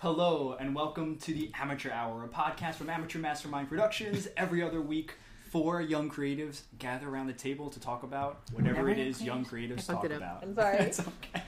[0.00, 4.28] Hello and welcome to the Amateur Hour, a podcast from Amateur Mastermind Productions.
[4.36, 5.14] Every other week,
[5.50, 9.84] four young creatives gather around the table to talk about whatever it is young creatives
[9.88, 10.44] talk it about.
[10.44, 10.76] I'm sorry.
[10.78, 11.42] it's okay.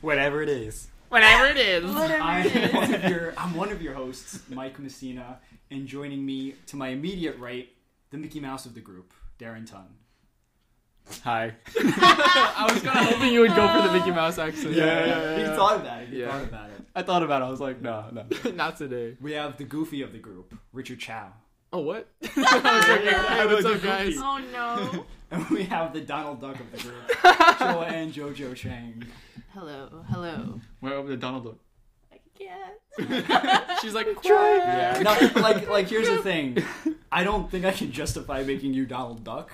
[0.00, 0.88] Whatever it is.
[1.10, 1.84] Whatever it is.
[1.84, 5.40] I'm one of your I'm one of your hosts, Mike Messina,
[5.70, 7.68] and joining me to my immediate right,
[8.08, 9.84] the Mickey Mouse of the group, Darren Tun.
[11.24, 11.52] Hi.
[11.78, 14.74] I was kind of hoping you would go for the Mickey Mouse accent.
[14.74, 16.08] Yeah, yeah, yeah, He thought about it.
[16.08, 16.30] He Yeah.
[16.30, 16.80] thought about it.
[16.94, 17.44] I thought about it.
[17.46, 18.24] I was like, no, no.
[18.52, 19.16] Not today.
[19.20, 21.32] We have the goofy of the group, Richard Chow.
[21.72, 22.08] Oh, what?
[22.22, 24.14] I was like, hey, what's up, guys?
[24.18, 25.06] Oh no.
[25.30, 29.02] And we have the Donald Duck of the group, Joanne Jojo Chang.
[29.54, 30.60] Hello, hello.
[30.80, 31.56] Where over the Donald Duck?
[32.12, 33.80] I can't.
[33.80, 34.56] She's like, try.
[34.56, 35.00] Yeah.
[35.02, 36.62] No, like like here's the thing.
[37.10, 39.50] I don't think I can justify making you Donald Duck,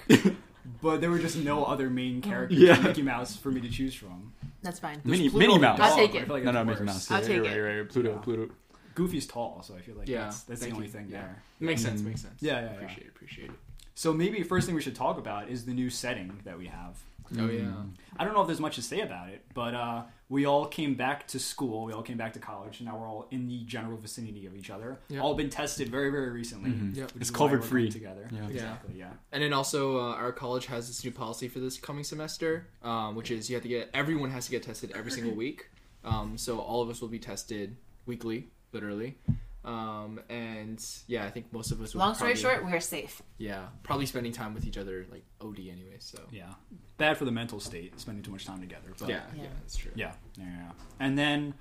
[0.83, 2.79] but there were just no other main characters yeah.
[2.81, 4.33] Mickey Mouse for me to choose from.
[4.63, 5.01] That's fine.
[5.05, 5.79] There's Minnie, Pluto Minnie Mouse.
[5.79, 6.29] dog, I'll take but I it.
[6.31, 6.85] like No, no, Mickey.
[6.85, 7.11] Mouse.
[7.11, 7.49] I'll Yeah, take you're it.
[7.49, 7.89] Right, right, right.
[7.89, 8.19] Pluto, Yeah.
[8.19, 8.53] Pluto.
[8.95, 10.93] Goofy's tall, so I feel like Yeah, that's, that's the only you.
[10.93, 11.21] thing Yeah.
[11.21, 11.43] there.
[11.61, 12.07] Makes sense, Mm.
[12.07, 12.35] makes sense.
[12.41, 12.71] Yeah, yeah, yeah.
[12.73, 13.57] Appreciate it, appreciate it.
[13.95, 16.97] So maybe first thing we should talk about is the new setting that we have.
[17.39, 17.71] Oh, yeah.
[18.17, 20.95] I don't know if there's much to say about it, but uh, we all came
[20.95, 21.85] back to school.
[21.87, 24.55] We all came back to college, and now we're all in the general vicinity of
[24.55, 24.99] each other.
[25.09, 25.21] Yeah.
[25.21, 26.71] All been tested very, very recently.
[26.71, 26.97] Mhm.
[26.97, 27.13] Yep.
[27.17, 27.91] It's is COVID-free.
[27.91, 28.29] together.
[28.31, 28.49] Yeah.
[28.49, 28.95] Exactly.
[28.99, 29.13] Yeah.
[29.33, 33.15] And then also, uh, our college has this new policy for this coming semester, um,
[33.15, 35.71] which is you have to get everyone has to get tested every single week.
[36.05, 39.17] Um, so all of us will be tested weekly, literally.
[39.69, 41.95] Um, and yeah, I think most of us.
[41.95, 43.21] Long story probably- short, we're safe.
[43.37, 45.97] yeah, probably spending time with each other like OD anyway.
[45.99, 46.55] So Yeah.
[46.97, 48.89] Bad for the mental state, spending too much time together.
[48.99, 49.49] But yeah, yeah, Yeah.
[49.61, 49.93] that's true.
[49.95, 50.13] Yeah.
[50.39, 50.45] Yeah.
[50.47, 50.71] yeah.
[50.99, 51.55] And then,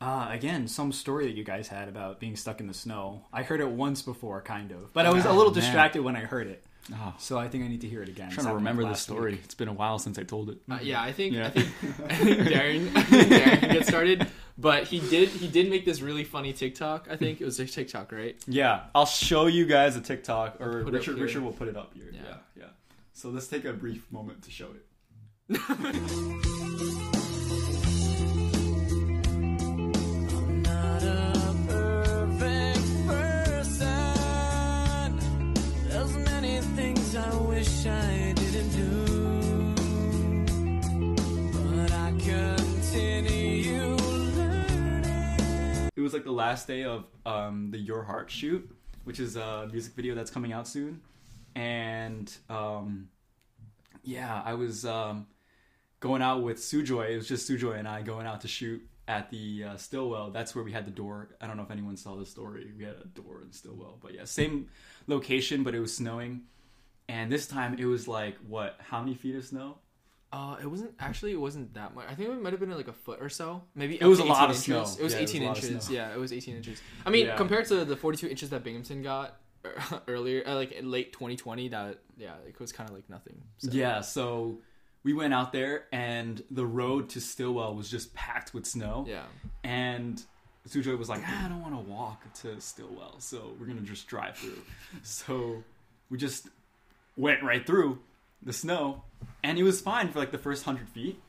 [0.00, 3.24] uh, again, some story that you guys had about being stuck in the snow.
[3.32, 5.60] I heard it once before, kind of, but I was a Oh, little man.
[5.62, 6.64] distracted when I heard it.
[6.92, 8.26] Oh, So I think I need to hear it again.
[8.30, 9.32] I'm trying to remember this last story.
[9.32, 9.42] week.
[9.44, 10.58] It's been a while since I told it.
[10.68, 11.46] Uh, yeah, I think Yeah.
[11.46, 11.68] I think,
[12.10, 14.26] I think Darren, Darren can get started.
[14.58, 17.08] But he did he did make this really funny TikTok.
[17.10, 18.36] I think it was a TikTok, right?
[18.46, 21.18] Yeah, I'll show you guys a TikTok, or Put Richard.
[21.18, 22.10] Richard will put it up here.
[22.12, 22.20] Yeah.
[22.22, 22.36] Yeah.
[22.56, 22.64] yeah,
[23.12, 24.68] So let's take a brief moment to show
[25.48, 27.08] it.
[46.02, 48.68] It was like the last day of um, the Your Heart shoot,
[49.04, 51.00] which is a music video that's coming out soon.
[51.54, 53.08] And um,
[54.02, 55.28] yeah, I was um,
[56.00, 57.10] going out with Sujoy.
[57.10, 60.32] It was just Sujoy and I going out to shoot at the uh, Stillwell.
[60.32, 61.28] That's where we had the door.
[61.40, 62.72] I don't know if anyone saw the story.
[62.76, 64.70] We had a door in Stillwell, but yeah, same
[65.06, 66.42] location, but it was snowing.
[67.08, 68.74] And this time it was like what?
[68.80, 69.78] How many feet of snow?
[70.32, 71.32] Uh, it wasn't actually.
[71.32, 72.06] It wasn't that much.
[72.08, 73.62] I think it might have been like a foot or so.
[73.74, 74.76] Maybe It was a lot 18 of snow.
[74.76, 75.90] It was Yeah, it was 18 a lot of inches.
[75.90, 76.80] Yeah, it was 18 inches.
[77.04, 77.36] I mean, Yeah.
[77.36, 79.36] compared to the 42 inches that Binghamton got
[80.08, 83.42] earlier, uh, like in late 2020, that yeah, it was kind of like nothing.
[83.58, 83.68] So.
[83.72, 84.58] Yeah, so
[85.04, 89.04] we went out there and the road to Stillwell was just packed with snow.
[89.06, 89.24] Yeah.
[89.64, 90.22] And
[90.66, 94.06] Sujoy was like, ah, I don't want to walk to Stillwell, so we're gonna just
[94.06, 94.62] drive through.
[95.02, 95.62] so
[96.08, 96.48] we just
[97.16, 97.98] went right through
[98.42, 99.02] the snow,
[99.42, 101.20] and it was fine for like the first hundred feet.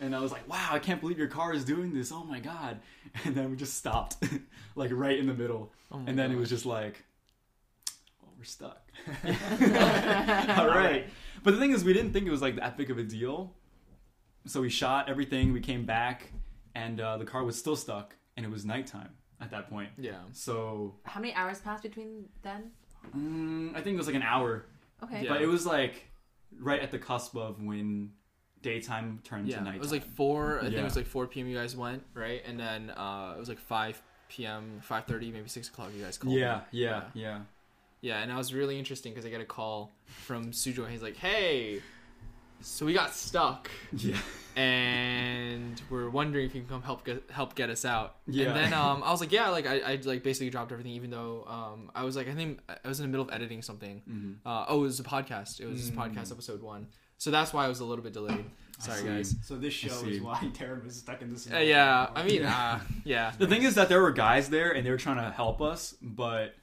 [0.00, 2.12] And I was like, wow, I can't believe your car is doing this.
[2.12, 2.80] Oh my god!
[3.24, 4.16] And then we just stopped,
[4.76, 7.02] like right in the middle, Oh and then it was just like,
[8.20, 8.82] well, we're stuck.
[10.58, 11.06] All right.
[11.42, 13.54] But the thing is, we didn't think it was like that big of a deal.
[14.46, 15.52] So we shot everything.
[15.52, 16.30] We came back,
[16.74, 19.90] and uh, the car was still stuck, and it was nighttime at that point.
[19.98, 20.18] Yeah.
[20.32, 22.70] So How many hours passed between then?
[23.16, 24.66] mm, I think it was like an hour,
[25.02, 25.22] Okay.
[25.24, 25.32] Yeah.
[25.32, 26.06] but it was like
[26.58, 28.10] right at the cusp of when
[28.62, 29.58] daytime turned Yeah.
[29.58, 29.74] to night.
[29.76, 30.58] It was like four.
[30.60, 31.46] I think it was like 4 p.m.
[31.46, 35.68] You guys went right, and then uh, it was like 5 p.m., 5:30, maybe 6
[35.68, 35.90] o'clock.
[35.96, 36.34] You guys called.
[36.34, 36.40] me.
[36.40, 37.40] yeah, yeah, yeah.
[38.02, 40.88] Yeah, and that was really interesting because I got a call from Sujo.
[40.88, 41.80] He's like, "Hey,
[42.60, 44.16] so we got stuck, Yeah.
[44.56, 48.46] and we're wondering if you can come help get help get us out." Yeah.
[48.48, 51.10] And then um, I was like, "Yeah," like I, I like basically dropped everything, even
[51.10, 54.02] though um, I was like, I think I was in the middle of editing something.
[54.08, 54.36] Mhm.
[54.44, 55.60] Uh, oh, it was a podcast.
[55.60, 55.96] It was Mm.
[55.96, 56.88] podcast episode one,
[57.18, 58.44] so that's why I was a little bit delayed.
[58.78, 59.34] Sorry, guys.
[59.42, 61.56] So this show is why Darren was stuck in the snow.
[61.56, 63.32] Uh, yeah, I mean, uh, yeah.
[63.38, 65.94] The thing is that there were guys there, and they were trying to help us,
[66.02, 66.54] but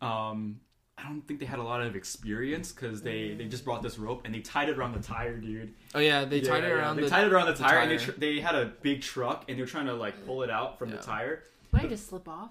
[0.00, 0.60] um,
[1.06, 3.96] I don't think they had a lot of experience because they they just brought this
[3.98, 5.72] rope and they tied it around the tire, dude.
[5.94, 6.74] Oh yeah, they tied Yeah, it yeah.
[6.74, 6.96] around.
[6.96, 9.02] They the, tied it around the the tire, and they, tr- they had a big
[9.02, 10.96] truck and they were trying to like pull it out from Yeah.
[10.96, 11.44] the tire.
[11.70, 12.50] Why did it just slip off?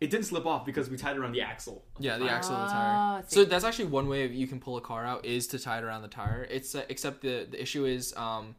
[0.00, 1.82] It didn't slip off because we tied it around the axle.
[1.98, 3.20] Yeah, the axle of the tire.
[3.20, 3.22] I.
[3.26, 5.84] So that's actually one way you can pull a car out is to tie it
[5.84, 6.46] around the tire.
[6.50, 8.54] It's uh, except the the issue is, um,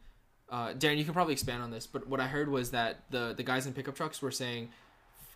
[0.49, 3.33] uh, Darren, you can probably expand on this, but what I heard was that the
[3.35, 4.69] the guys in pickup trucks were saying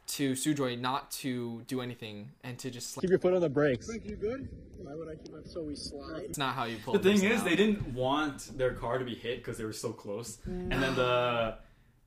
[0.10, 3.50] to Sujoy not to do anything and to just like, Keep your foot on the
[3.50, 3.90] brakes.
[4.04, 4.48] You good?
[4.78, 6.24] Why would I keep it so we slide?
[6.24, 6.94] it's not how you pull.
[6.94, 7.46] The thing is, out.
[7.46, 10.96] they didn't want their car to be hit because they were so close, and then
[10.96, 11.56] the,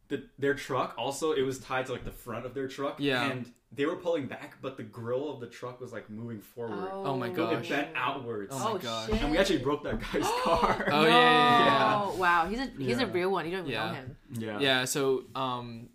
[0.09, 2.97] the their truck also it was tied to like the front of their truck.
[2.99, 3.31] Yeah.
[3.31, 6.91] and they were pulling back, but the grill of the truck was like moving forward.
[6.93, 7.65] Oh my So gosh.
[7.67, 8.53] it bent outwards.
[8.55, 9.07] Oh my Oh, gosh.
[9.09, 9.23] shit.
[9.23, 10.89] And we actually broke that guy's car.
[10.93, 12.03] Oh yeah, yeah, yeah.
[12.05, 13.05] Oh wow, he's a he's Yeah.
[13.05, 13.47] a real one.
[13.47, 13.87] You don't even Yeah.
[13.89, 14.17] know him.
[14.33, 14.59] yeah.
[14.61, 15.89] Yeah, so um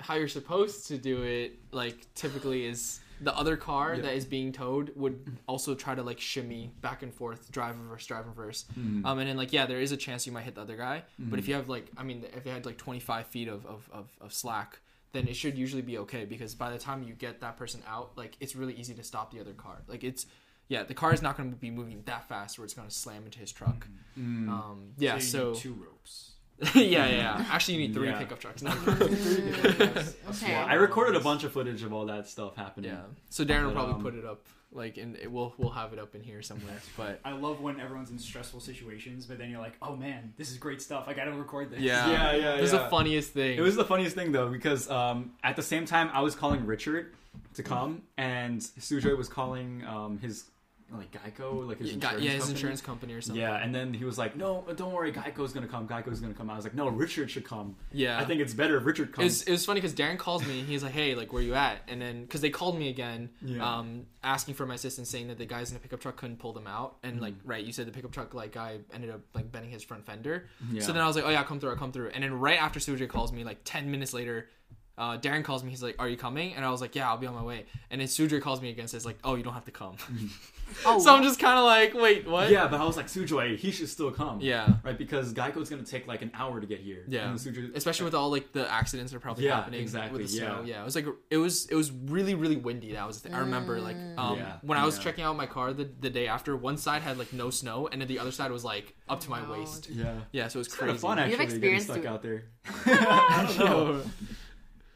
[0.00, 4.02] how you're supposed to do it like typically is the other car Yeah.
[4.02, 8.06] that is being towed would also try to like shimmy back and forth, drive reverse,
[8.06, 8.64] drive reverse.
[8.78, 9.04] Mm.
[9.04, 11.02] Um and then like yeah, there is a chance you might hit the other guy.
[11.18, 13.88] But if you have like I mean if they had like 25 feet of, of,
[13.92, 14.80] of, of slack,
[15.12, 18.12] then it should usually be okay because by the time you get that person out,
[18.16, 19.82] like it's really easy to stop the other car.
[19.88, 20.26] Like it's
[20.68, 22.94] yeah, the car is not going to be moving that fast where it's going to
[22.94, 23.88] slam into his truck.
[24.18, 24.48] Mm.
[24.48, 26.32] Um, yeah, you so, need two ropes.
[26.74, 27.44] yeah, yeah, yeah.
[27.50, 28.18] Actually, you need three Yeah.
[28.18, 28.74] pickup trucks now.
[30.30, 30.54] Okay.
[30.54, 32.90] I recorded a bunch of footage of all that stuff happening.
[32.90, 33.02] Yeah.
[33.30, 35.98] So Darren will probably um, put it up, like, and it, we'll we'll have it
[35.98, 36.74] up in here somewhere.
[36.96, 40.50] But I love when everyone's in stressful situations, but then you're like, oh man, this
[40.50, 41.04] is great stuff.
[41.06, 41.80] I gotta record this.
[41.80, 42.82] yeah, Yeah, yeah, It was yeah.
[42.82, 43.56] the funniest thing.
[43.56, 46.66] It was the funniest thing though because um, at the same time I was calling
[46.66, 47.14] Richard
[47.54, 50.44] to come, and Sujoy was calling um, his
[50.90, 52.50] like Geico, like his yeah, insurance yeah, his company.
[52.54, 53.40] insurance company or something.
[53.42, 55.86] Yeah, and then he was like, "No, don't worry, Geico's gonna come.
[55.86, 57.76] Geico's gonna come." I was like, "No, Richard should come.
[57.92, 58.18] yeah.
[58.18, 60.46] I think it's better if Richard it comes." was, it was funny because Darren calls
[60.46, 60.60] me.
[60.60, 63.28] And he's like, "Hey, like, where you at?" And then because they called me again,
[63.42, 63.78] Yeah.
[63.78, 66.54] um, asking for my assistance, saying that the guys in the pickup truck couldn't pull
[66.54, 66.96] them out.
[67.02, 67.22] And Mm-hmm.
[67.22, 70.06] like, right, you said the pickup truck like guy ended up like bending his front
[70.06, 70.48] fender.
[70.72, 70.80] Yeah.
[70.82, 72.58] So then I was like, "Oh yeah, come through, I'll come through." And then right
[72.60, 74.48] after Sujay calls me, like ten minutes later.
[74.98, 75.70] Uh, Darren calls me.
[75.70, 77.66] He's like, "Are you coming?" And I was like, "Yeah, I'll be on my way."
[77.90, 79.96] And then Sujay calls me again, and says like, "Oh, you don't have to come."
[80.84, 83.56] Oh, so I'm just kind of like, "Wait, what?" yeah, but I was like, Sujoy,
[83.56, 84.38] he should still come.
[84.42, 84.74] Yeah.
[84.84, 87.04] right, because Geico's gonna take like an hour to get here.
[87.08, 87.30] Yeah.
[87.30, 90.30] And Sujoy- especially with all like the accidents that are probably Yeah, happening exactly, with
[90.30, 90.60] the snow.
[90.66, 90.74] yeah.
[90.74, 92.92] Yeah, it was like it was it was really really windy.
[92.92, 93.34] That was the thing.
[93.34, 95.04] I remember like um, Yeah, when I was yeah.
[95.04, 98.02] checking out my car the, the day after, one side had like no snow, and
[98.02, 99.88] then the other side was like up to my Oh, waist.
[99.88, 100.88] yeah, Yeah, so it was it's crazy.
[100.88, 102.44] kind of fun You have actually getting stuck to- out there.
[102.86, 104.02] I don't know.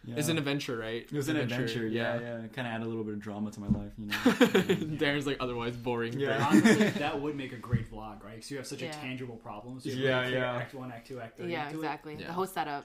[0.05, 0.17] Yeah.
[0.17, 1.03] It's an adventure, right?
[1.03, 1.87] It was an adventure.
[1.87, 2.37] Yeah, yeah.
[2.53, 4.15] Kind of add a little bit of drama to my life, you know.
[4.99, 6.19] Darren's like otherwise boring.
[6.19, 6.45] Yeah.
[6.51, 8.35] Honestly, that would make a great vlog, right?
[8.35, 8.91] Because you have such Yeah.
[8.91, 9.79] a tangible problem.
[9.81, 10.57] So Yeah, have really clear yeah.
[10.57, 11.53] Act one, act two, act three.
[11.53, 11.77] yeah, to it.
[11.77, 12.17] exactly.
[12.19, 12.27] Yeah.
[12.27, 12.85] The whole setup.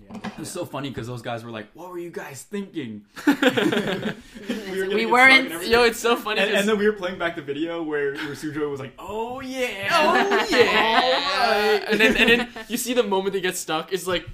[0.00, 0.16] Yeah.
[0.16, 3.34] It was so funny because those guys were like, "What were you guys thinking?" we,
[3.34, 5.66] getting we weren't.
[5.66, 6.40] Yo, it's so funny.
[6.40, 8.92] And, 'cause- and then we were playing back the video where, where Sujo was like,
[8.98, 13.92] "Oh yeah, oh yeah, and then and then you see the moment they get stuck.
[13.92, 14.24] It's like,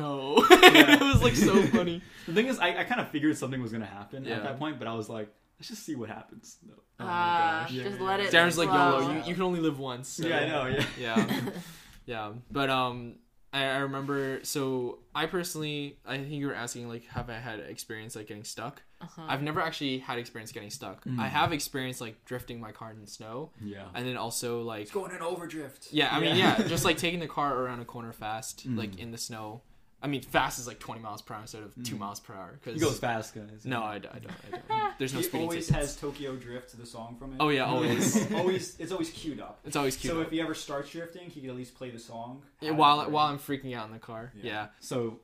[0.00, 0.44] no.
[0.50, 2.02] it was like so funny.
[2.26, 4.36] The thing is, I, I kind of figured something was gonna happen Yeah.
[4.36, 6.74] at that point, but I was like, "Let's just see what happens." No.
[7.00, 7.72] Oh my Ah, gosh.
[7.76, 8.30] Just yeah, let it.
[8.32, 9.00] Darren's like flow.
[9.00, 9.12] YOLO.
[9.14, 10.08] You, you can only live once.
[10.08, 10.66] so- Yeah, I know.
[10.66, 10.84] Yeah.
[10.98, 11.50] yeah
[12.06, 13.16] yeah but um
[13.52, 17.60] I, I remember so i personally i think you were asking like have i had
[17.60, 19.22] experience like getting stuck Uh-huh.
[19.28, 23.00] i've never actually had experience getting stuck i have experience like drifting my car in
[23.00, 23.84] the snow Yeah.
[23.94, 25.88] and then also like It's going in overdrift.
[25.92, 26.56] yeah i mean Yeah.
[26.60, 28.78] yeah just like taking the car around a corner fast Mm.
[28.78, 29.60] like in the snow
[30.02, 32.58] i mean fast is like 20 miles per hour instead of 2 miles per hour
[32.64, 33.64] He because goes fast, guys.
[33.64, 35.86] no I, don't- I don't i don't there's no he speeding always tickets.
[35.86, 37.36] has Tokyo Drift, the song from it.
[37.40, 39.60] oh yeah always always, it's always queued up.
[39.64, 41.98] it's always cute So if he ever starts drifting, he can at least play the
[41.98, 42.42] song.
[42.60, 44.44] Yeah, while while i'm freaking out in the car Yeah.
[44.52, 45.20] yeah So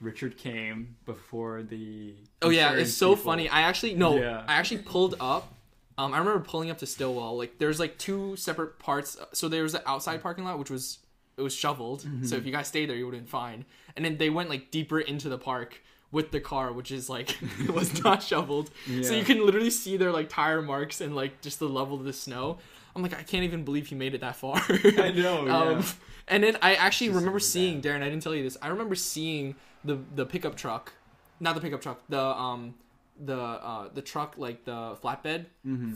[0.00, 2.14] Richard came before the.
[2.42, 3.24] Oh yeah, insurance it's so people.
[3.30, 3.48] funny.
[3.48, 4.42] I actually no, Yeah.
[4.46, 5.54] I actually pulled up.
[5.96, 7.38] Um, I remember pulling up to Stillwell.
[7.38, 9.16] Like there's like two separate parts.
[9.32, 10.98] So there was the outside parking lot, which was
[11.36, 12.02] it was shoveled.
[12.02, 12.24] Mm-hmm.
[12.24, 13.64] So if you guys stayed there, you would have been fine.
[13.96, 17.36] And then they went like deeper into the park with the car, which is like
[17.60, 18.70] it was not shoveled.
[19.02, 22.04] So you can literally see their like tire marks and like just the level of
[22.04, 22.58] the snow.
[22.96, 24.56] I'm like, I can't even believe he made it that far.
[24.68, 25.46] I know.
[25.46, 25.58] Yeah.
[25.58, 25.84] Um,
[26.28, 28.02] and then I actually Just remember seeing Darren.
[28.02, 28.56] I didn't tell you this.
[28.62, 30.92] I remember seeing the the pickup truck,
[31.40, 32.74] not the pickup truck, the um
[33.16, 35.46] the uh the truck like the flatbed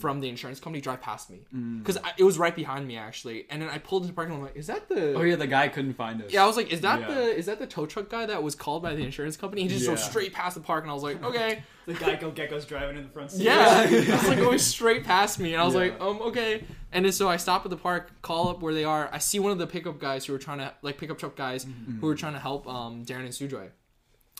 [0.00, 1.40] from the insurance company drive past me
[1.80, 3.46] because it was right behind me actually.
[3.50, 4.38] And then I pulled into the parking lot.
[4.38, 5.14] I'm like, is that the?
[5.14, 6.30] oh yeah, the guy couldn't find us.
[6.32, 7.14] Yeah, I was like, is that Yeah.
[7.14, 9.62] the is that the tow truck guy that was called by the insurance company?
[9.62, 12.64] He just drove straight past the park, and I was like, okay, the Geico Gecko's
[12.66, 13.42] driving in the front seat.
[13.44, 15.80] yeah, it's like going straight past me, and I was Yeah.
[15.80, 16.62] like, um, okay.
[16.92, 19.10] And then so I stop at the park, call up where they are.
[19.12, 21.66] I see one of the pickup guys who were trying to like pickup truck guys
[22.00, 23.70] who were trying to help um Darren and Sujoy.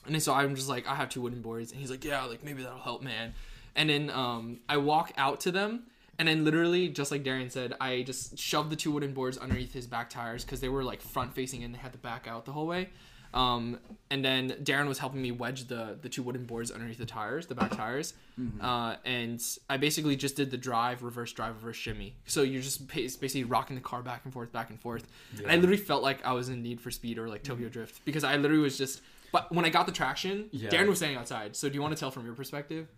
[0.07, 2.43] And so I'm just like, I have two wooden boards, and he's like, yeah, like
[2.45, 3.35] maybe that'll help, man.
[3.77, 5.85] And then um I walk out to them.
[6.21, 9.73] And then literally, just like Darren said, I just shoved the two wooden boards underneath
[9.73, 12.45] his back tires because they were like front facing and they had to back out
[12.45, 12.89] the whole way.
[13.35, 13.79] Um,
[14.11, 17.47] and then Darren was helping me wedge the the two wooden boards underneath the tires,
[17.47, 18.15] the back tires.
[18.61, 19.41] Uh, and
[19.71, 22.15] I basically just did the drive, reverse drive, reverse shimmy.
[22.27, 25.07] So you're just basically rocking the car back and forth, back and forth.
[25.43, 28.05] And I literally felt like I was in Need for Speed or like Tokyo Drift
[28.05, 29.03] because I literally was just
[29.33, 30.71] But when I got the traction, Yeah.
[30.71, 31.55] Darren was standing outside.
[31.57, 32.89] So do you want to tell from your perspective?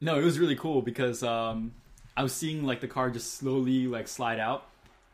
[0.00, 1.72] No, it was really cool because um,
[2.16, 4.66] I was seeing like the car just slowly like slide out.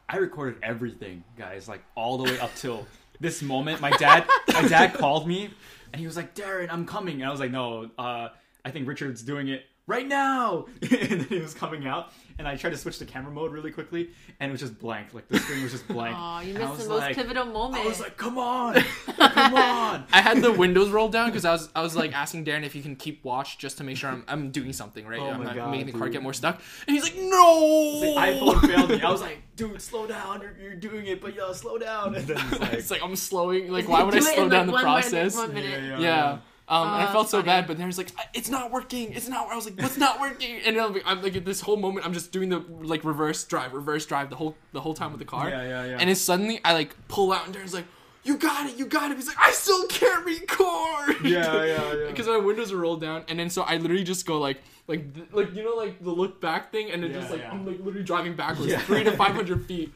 [0.09, 2.87] I recorded everything, guys, like all the way up till
[3.21, 3.81] this moment.
[3.81, 5.51] My dad, my dad called me,
[5.93, 8.29] and he was like, "Darren, I'm coming." And I was like, "No, uh,
[8.65, 12.57] I think Richard's doing it right now." and then he was coming out, and I
[12.57, 14.11] tried to switch to camera mode really quickly,
[14.41, 15.15] and it was just blank.
[15.15, 16.17] Like the screen was just blank.
[16.17, 17.85] Aw, you And I missed was the most like- pivotal moment.
[17.85, 18.75] I was like, "Come on,
[19.17, 22.45] come on!" I had the windows rolled down because I was I was like asking
[22.45, 25.21] Darren if he can keep watch just to make sure I'm I'm doing something right.
[25.21, 26.13] Oh I'm my not God, making the car dude.
[26.15, 26.61] get more stuck.
[26.87, 28.01] And he's like, no.
[28.01, 29.01] The iPhone failed me.
[29.03, 30.41] I was like, "Dude, slow down!
[30.41, 33.17] You're, you're doing it, but yo, slow down!" And then it's like, it's like I'm
[33.17, 33.71] slowing.
[33.71, 35.37] Like why would I Do it slow in, down like, the one minute- process?
[35.37, 35.83] one minute.
[35.83, 36.39] Yeah, Yeah.
[36.73, 37.47] Um, and Oh, I felt so funny.
[37.47, 39.13] bad, but then Darren's like, it's not working.
[39.13, 39.49] It's not.
[39.53, 40.59] I was like, what's not working?
[40.65, 43.45] And I'm like, I'm like, at this whole moment, I'm just doing the like reverse
[43.45, 45.51] drive, reverse drive the whole the whole time with the car.
[45.51, 45.97] Yeah, yeah, yeah.
[46.01, 47.85] And then suddenly I like pull out, and Darren's like,
[48.25, 49.17] you got it, you got it.
[49.19, 51.17] He's like, I still can't record.
[51.25, 52.07] Yeah, yeah, yeah.
[52.09, 55.13] Because my windows are rolled down, and then so I literally just go like, like,
[55.15, 57.51] th- like you know, like the look back thing, and then Yeah, just like yeah.
[57.53, 58.81] I'm like literally driving backwards, Yeah.
[58.81, 59.93] three to five hundred feet.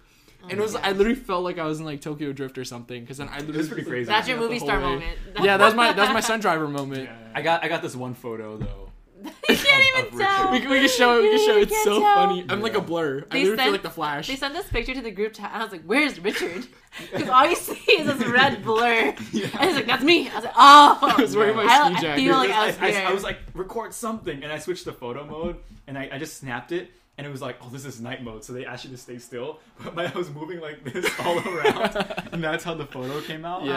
[0.47, 2.65] Oh And it was, I literally felt like I was in like Tokyo Drift or
[2.65, 3.01] something.
[3.03, 4.07] Because then I literally was pretty crazy.
[4.07, 4.85] That's your movie star way.
[4.85, 5.19] moment.
[5.43, 7.09] Yeah, that was my that was my sun driver moment.
[7.35, 8.83] I got I got this one photo though.
[9.49, 10.53] you can't of even tell.
[10.53, 11.23] We, can- we can show it.
[11.23, 11.63] We can show it.
[11.63, 12.15] It's so tell.
[12.15, 12.45] funny.
[12.51, 13.25] I'm like a blur.
[13.31, 14.27] I They literally feel sent- like the Flash.
[14.29, 16.67] They sent this picture to the group chat, and I was like, "Where's Richard?"
[17.13, 19.15] Because all you see is this red blur.
[19.17, 21.97] And he's like, "That's me." I was like, "Oh." I was wearing my I, ski
[21.97, 22.21] I jacket.
[22.23, 23.07] feel like I, I was I- there.
[23.09, 26.37] I was like, record something, and I switched to photo mode, and I, I just
[26.37, 28.91] snapped it, and it was like, oh, this is night mode, so they asked you
[28.91, 31.97] to stay still, but my, I was moving like this all around,
[32.33, 33.65] and that's how the photo came out.
[33.65, 33.73] Yeah.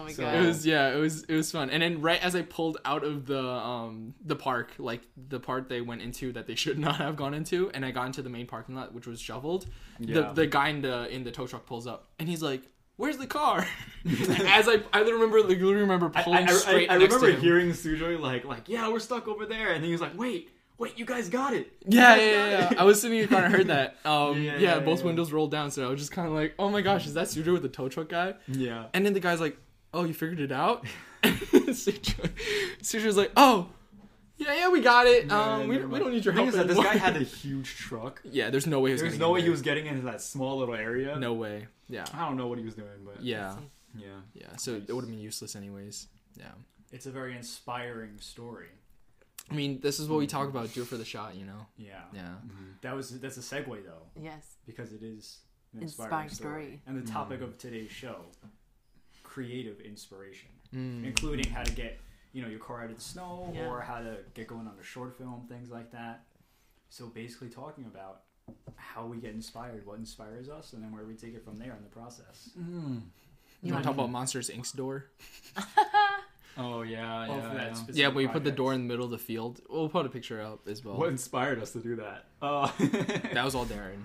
[0.00, 0.34] Oh my So- god.
[0.36, 1.70] It was yeah, it was it was fun.
[1.70, 5.68] And then right as I pulled out of the um the park, like the part
[5.68, 8.30] they went into that they should not have gone into, and I got into the
[8.30, 9.66] main parking lot, which was shoveled.
[9.98, 10.14] Yeah.
[10.14, 12.62] The the guy in the in the tow truck pulls up, and he's like,
[12.96, 13.66] "Where's the car?"
[14.04, 17.26] as I I remember like literally remember I, pulling I, I, straight I next remember
[17.28, 17.40] to him.
[17.40, 20.98] hearing Sujoy like, like, yeah, we're stuck over there, and he was like, wait, wait,
[20.98, 21.66] you guys got it.
[21.86, 22.80] You Yeah, yeah, yeah, it." yeah.
[22.80, 23.96] I was sitting in the car and I heard that.
[24.04, 25.06] Um, Yeah, yeah, yeah, yeah, both yeah.
[25.06, 27.28] windows rolled down, so I was just kind of like, "Oh my gosh, is that
[27.28, 28.86] Sujo with the tow truck guy?" yeah.
[28.94, 29.56] And then the guy's like,
[29.94, 30.84] "Oh, you figured it out?"
[31.22, 32.28] Sujo,
[32.82, 33.68] Sujo's like, "Oh,
[34.38, 35.26] yeah, yeah, we got it.
[35.26, 36.96] Yeah, Um, yeah, we, we don't need your The thing help is that this guy
[36.96, 38.22] had a huge truck.
[38.24, 39.02] yeah, there's no way he was.
[39.02, 41.18] There's getting no in way he was getting into that small little area.
[41.18, 41.66] No way.
[41.90, 43.54] Yeah, I don't know what he was doing, but yeah,
[43.94, 44.06] yeah.
[44.34, 44.56] yeah.
[44.56, 46.06] So it would have been useless anyways.
[46.38, 46.46] Yeah.
[46.92, 48.68] It's a very inspiring story.
[49.50, 50.72] I mean, this is what we talk about.
[50.72, 51.66] Do it for the shot, you know.
[51.76, 52.02] Yeah.
[52.14, 52.34] Yeah.
[52.82, 54.56] That was that's a segue though, yes.
[54.66, 55.38] because it is
[55.74, 56.62] an Inspiring inspiring, story.
[56.64, 56.82] story.
[56.86, 58.16] And the topic of today's show,
[59.22, 61.04] creative inspiration, Mm.
[61.04, 61.98] including how to get
[62.32, 63.66] you know your car out of the snow Yeah.
[63.68, 66.24] or how to get going on a short film, things like that.
[66.88, 68.22] So basically, talking about
[68.76, 71.74] how we get inspired, what inspires us, and then where we take it from there
[71.74, 72.50] in the process.
[72.58, 73.02] Mm.
[73.62, 75.06] You want to talk about Monsters Inc.'s door?
[76.58, 77.48] Oh yeah, yeah.
[77.48, 77.72] for that yeah.
[77.74, 79.60] specific Yeah, but you put the door in the middle of the field.
[79.68, 80.96] We'll put a picture up as well.
[80.96, 82.24] What inspired us to do that?
[82.42, 82.70] Uh,
[83.32, 84.00] That was all Darren.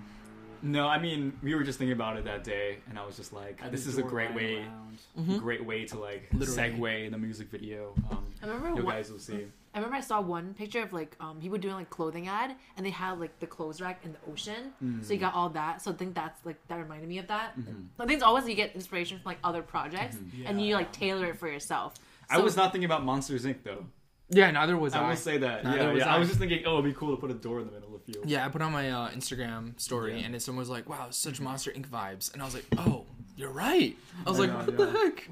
[0.62, 3.32] no, I mean we were just thinking about it that day, and I was just
[3.32, 4.98] like, Had this is a great way, around.
[5.18, 5.38] Mm-hmm.
[5.38, 6.72] great way to like Literally.
[6.72, 7.94] segue the music video.
[8.10, 9.46] Um, I remember you one, guys will see.
[9.74, 12.54] I remember I saw one picture of like um he would doing like clothing ad
[12.78, 14.72] and they had like the clothes rack in the ocean.
[15.02, 15.82] So you got all that.
[15.82, 17.52] So I think that's like that reminded me of that.
[17.98, 21.26] I think it's always you get inspiration from like other projects and you like tailor
[21.26, 21.94] it for yourself.
[22.30, 23.58] I was not thinking about Monsters Inc.
[23.62, 23.86] though.
[24.28, 25.04] Yeah, neither was I.
[25.04, 25.62] I will say that.
[25.64, 26.12] Neither yeah, was yeah.
[26.12, 26.16] I.
[26.16, 26.18] I.
[26.18, 28.04] was just thinking, oh, it'd be cool to put a door in the middle of
[28.04, 28.28] the field.
[28.28, 30.24] Yeah, I put on my uh, Instagram story, Yeah.
[30.24, 31.86] and then someone was like, "Wow, such Monster Inc.
[31.88, 33.04] vibes," and I was like, "Oh,
[33.36, 34.92] you're right." I was I like, know, "What yeah.
[34.92, 35.28] the heck?"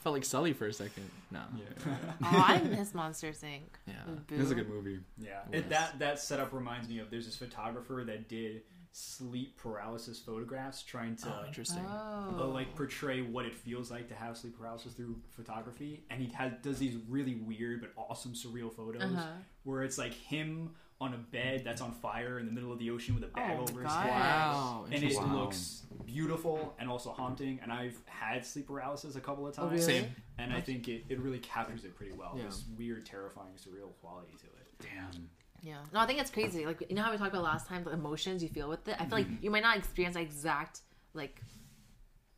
[0.00, 1.10] Felt like Sully for a second.
[1.30, 1.40] No.
[1.56, 1.94] Yeah.
[2.22, 3.60] Oh, I miss Monster Inc.
[3.86, 3.94] Yeah.
[4.28, 5.00] This is a good movie.
[5.18, 8.62] Yeah, it, that that setup reminds me of there's this photographer that did
[8.92, 11.84] sleep paralysis photographs, trying to Oh, interesting.
[11.84, 12.50] uh, Oh.
[12.50, 16.52] like portray what it feels like to have sleep paralysis through photography, and he has
[16.62, 19.32] does these really weird but awesome surreal photos Uh-huh.
[19.64, 22.90] where it's like him on a bed that's on fire in the middle of the
[22.90, 24.02] ocean with a bag Oh, over his gosh.
[24.06, 24.10] head.
[24.20, 24.84] Wow.
[24.90, 25.14] And it.
[25.16, 25.32] Wow.
[25.44, 27.60] looks beautiful and also haunting.
[27.62, 29.86] And I've had sleep paralysis a couple of Oh, times.
[29.86, 30.00] really?
[30.00, 30.16] Same.
[30.38, 32.34] And I think it, it really captures it pretty well.
[32.36, 32.46] Yeah.
[32.46, 34.66] This weird, terrifying, surreal quality to it.
[34.80, 35.30] Damn.
[35.62, 35.76] Yeah.
[35.92, 36.64] No, I think it's crazy.
[36.66, 38.94] Like you know how we talked about last time, the emotions you feel with it.
[38.98, 39.32] I feel Mm-hmm.
[39.34, 40.80] like you might not experience that exact
[41.14, 41.40] like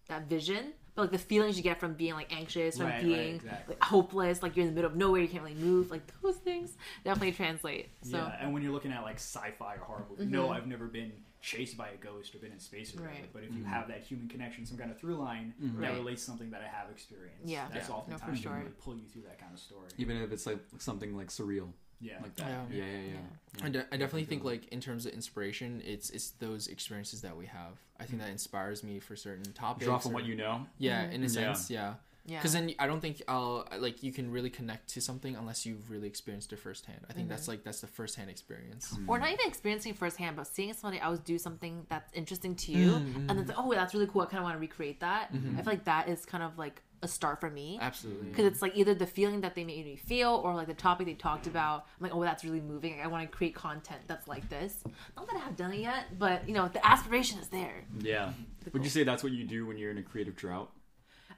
[0.09, 3.03] that vision, but like the feelings you get from being like anxious, from Right, right,
[3.05, 3.75] being exactly.
[3.75, 5.91] like hopeless, like you're in the middle of nowhere, you can't really move.
[5.91, 7.91] Like those things definitely translate.
[8.03, 10.53] So Yeah, and when you're looking at like sci-fi or horror movie, no, mm-hmm.
[10.53, 11.13] I've never been
[11.43, 13.17] chased by a ghost or been in space or whatever.
[13.21, 13.33] Right.
[13.33, 13.71] But if you mm-hmm.
[13.71, 15.83] have that human connection, some kind of through line that mm-hmm.
[15.83, 15.95] Right.
[15.95, 17.67] relates to something that I have experienced, Yeah.
[17.73, 17.95] that's Yeah.
[17.95, 18.51] oftentimes No, for sure.
[18.53, 19.89] can really pull you through that kind of story.
[19.97, 21.69] Even if it's like something like surreal,
[22.01, 22.47] Yeah, like that.
[22.49, 22.63] Yeah.
[22.71, 23.13] Yeah, yeah, yeah.
[23.59, 23.67] Yeah.
[23.67, 27.37] I, de- I definitely think like in terms of inspiration, it's it's those experiences that
[27.37, 27.73] we have.
[27.99, 29.85] I think that inspires me for certain topics.
[29.87, 30.67] Draw from or- what you know.
[30.79, 31.95] Yeah, in a sense, yeah.
[32.27, 32.39] Yeah.
[32.39, 35.91] Because then I don't think I'll like you can really connect to something unless you've
[35.91, 37.01] really experienced it firsthand.
[37.09, 37.51] I think that's Mm-hmm.
[37.53, 38.95] like that's the firsthand experience.
[39.09, 42.93] or not even experiencing firsthand, but seeing somebody else do something that's interesting to you,
[42.93, 43.17] Mm-hmm.
[43.21, 44.21] and then it's like, oh, that's really cool.
[44.23, 45.31] I kind of want to recreate that.
[45.33, 47.79] I feel like that is kind of like a start for me.
[47.81, 48.29] Absolutely.
[48.29, 51.07] Because it's like either the feeling that they made me feel or like the topic
[51.07, 51.87] they talked about.
[51.99, 53.01] I'm like, oh, that's really moving.
[53.03, 54.77] I want to create content that's like this.
[55.17, 57.85] Not that I have done it yet, but you know, the aspiration is there.
[58.01, 58.33] Yeah.
[58.73, 60.71] Would you say that's what you do when you're in a creative drought?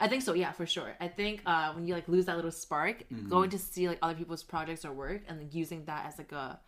[0.00, 0.96] I think so, yeah, for sure.
[1.00, 3.28] I think uh, when you like lose that little spark, Mm-hmm.
[3.28, 6.32] going to see like other people's projects or work and like, using that as like
[6.32, 6.58] a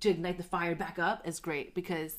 [0.00, 2.16] to ignite the fire back up is great because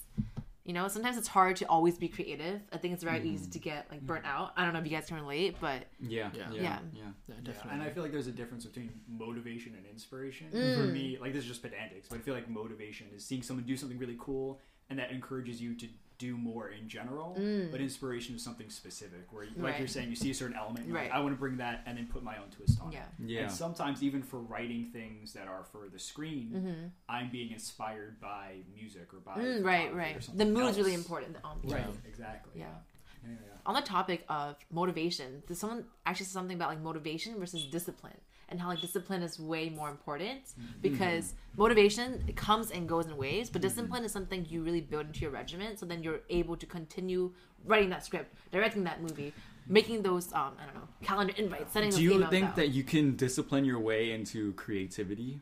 [0.65, 2.61] you know sometimes it's hard to always be creative.
[2.71, 3.27] I think it's very Mm-hmm.
[3.33, 4.53] easy to get like burnt out.
[4.55, 6.29] I don't know if you guys can relate, but Yeah.
[6.33, 6.43] Yeah.
[6.51, 6.53] Yeah.
[6.53, 6.61] Yeah.
[6.61, 6.79] Yeah.
[6.93, 7.71] Yeah, Yeah, definitely.
[7.73, 10.47] and I feel like there's a difference between motivation and inspiration.
[10.53, 10.75] Mm.
[10.77, 13.65] For me, like this is just pedantics, but I feel like motivation is seeing someone
[13.65, 15.87] do something really cool and that encourages you to
[16.27, 17.29] do more in general.
[17.71, 19.63] But inspiration is something specific, where, like Mm.
[19.63, 19.79] Right.
[19.79, 21.97] you're saying, you see a certain element, you're like, I want to bring that and
[21.97, 22.99] then put my own twist on yeah.
[22.99, 23.29] it.
[23.35, 23.41] Yeah.
[23.43, 26.87] And sometimes, even for writing things that are for the screen, Mm-hmm.
[27.15, 28.45] I'm being inspired by
[28.79, 30.15] music or by Mm, right, photography or right.
[30.15, 31.03] The something mood is really else.
[31.03, 31.33] important.
[31.43, 32.09] Um, Right, Yeah.
[32.11, 32.53] exactly.
[32.63, 32.65] Yeah.
[32.65, 33.29] Yeah.
[33.29, 33.53] yeah, yeah.
[33.69, 38.19] on the topic of motivation, did someone actually say something about like motivation versus discipline
[38.49, 40.41] and how like discipline is way more important
[40.81, 45.07] because motivation it comes and goes in waves, but discipline is something you really build
[45.07, 45.79] into your regiment.
[45.79, 47.31] So then you're able to continue
[47.65, 49.33] writing that script, directing that movie,
[49.67, 52.55] making those um I don't know calendar invites, setting those Do you think out.
[52.57, 55.39] that you can discipline your way into creativity?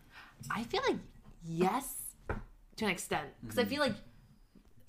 [0.49, 0.97] I feel like
[1.45, 1.97] yes
[2.77, 3.95] to an extent because I feel like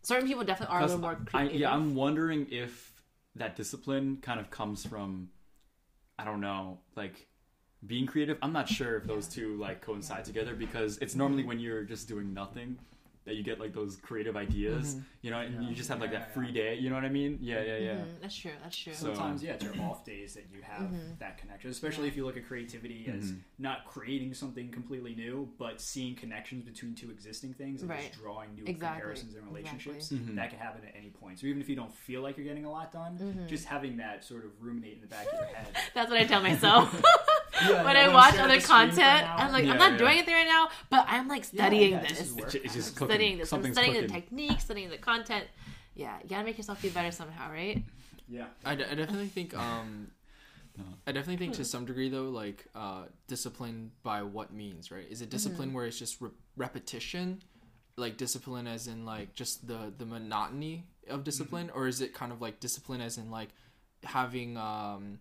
[0.03, 1.37] certain people definitely are a little more Mm-hmm.
[1.37, 1.61] I, creative.
[1.61, 2.93] yeah, I'm wondering if
[3.37, 5.31] that discipline kind of comes from,
[6.19, 7.27] I don't know, like
[7.87, 8.39] being creative.
[8.43, 12.09] I'm not sure if those two like coincide together because it's normally when you're just
[12.09, 12.79] doing nothing
[13.25, 16.19] that you get like those creative ideas, you know, and you just have like Yeah,
[16.21, 16.75] that free day.
[16.75, 17.39] You know what I mean?
[17.41, 17.91] Yeah, yeah, yeah.
[17.95, 18.51] Mhm, that's true.
[18.63, 18.93] That's true.
[18.93, 21.19] So- Sometimes, yeah, it's your off days that you have Mm-hmm.
[21.21, 21.71] that connection.
[21.71, 23.39] Especially if you look at creativity as Mm-hmm.
[23.61, 28.09] not creating something completely new, but seeing connections between two existing things and Right.
[28.11, 28.99] just drawing new Exactly.
[29.01, 29.97] comparisons and relationships.
[30.11, 30.19] Exactly.
[30.19, 30.37] Mm-hmm.
[30.37, 31.39] That can happen at any point.
[31.39, 33.47] So even if you don't feel like you're getting a lot done, Mm-hmm.
[33.47, 35.69] just having that sort of ruminate in the back of your head.
[35.95, 37.01] That's what I tell myself.
[37.63, 38.67] Yeah, when yeah, I watch other at the screen for
[38.97, 39.39] content, an hour.
[39.39, 39.99] I'm like, Yeah, I'm not yeah.
[39.99, 42.47] doing anything right now, but I'm like studying yeah, this this, is work.
[42.47, 43.12] It's, it's just cooking.
[43.13, 44.09] Studying this, I'm studying cooking.
[44.09, 45.47] the technique, studying the content.
[45.95, 47.83] Yeah, you gotta make yourself feel better somehow, right?
[48.29, 48.47] Yeah.
[48.65, 50.11] I, d- I definitely think um
[50.79, 50.85] No.
[51.07, 55.21] I definitely think to some degree though like uh discipline by what means right is
[55.21, 57.43] it discipline where it's just re- repetition
[57.99, 62.33] like discipline as in like just the the monotony of discipline or is it kind
[62.33, 63.51] of like discipline as in like
[64.05, 65.19] having um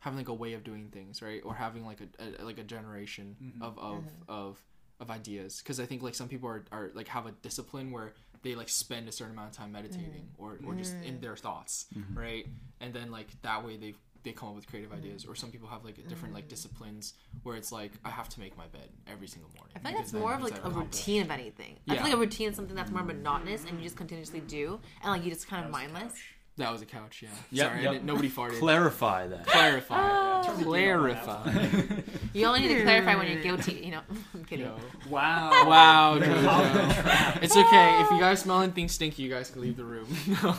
[0.00, 2.64] having like a way of doing things right or having like a, a like a
[2.64, 4.58] generation of of of
[5.02, 8.14] of ideas because i think like some people are, are like have a discipline where
[8.42, 10.42] they like spend a certain amount of time meditating mm.
[10.42, 11.20] or, or just in mm.
[11.20, 12.18] their thoughts mm-hmm.
[12.18, 12.46] right?
[12.80, 14.98] And then like that way they they come up with creative mm.
[14.98, 18.38] ideas or some people have like different like disciplines where it's like i have to
[18.38, 20.56] make my bed every single morning I feel like that's because more then of it's
[20.56, 21.76] like a routine of anything.
[21.88, 24.80] I feel like a routine is something that's more monotonous and you just continuously do,
[25.02, 26.20] and like you just kind of That was mindless.
[26.56, 26.66] Couch.
[26.66, 27.92] that was a couch yeah Yep, sorry I yep.
[27.92, 29.46] didn't, nobody farted Clarify that.
[29.46, 30.42] clarify Ah.
[30.62, 31.50] clarify
[32.34, 33.72] You only need to clarify when you're guilty.
[33.84, 34.00] You know,
[34.34, 34.64] I'm kidding.
[34.66, 34.76] Yo.
[35.10, 35.50] Wow.
[35.68, 37.42] wow Jojo.
[37.42, 40.06] it's okay if you guys smell anything stinky you guys can leave the room
[40.42, 40.58] Gotcha.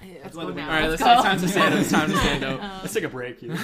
[0.00, 0.66] Hey, That's Let's why go now.
[0.66, 1.12] all right let's let's, go.
[1.12, 3.56] it's time to stand up it's time to stand up Let's take a break here.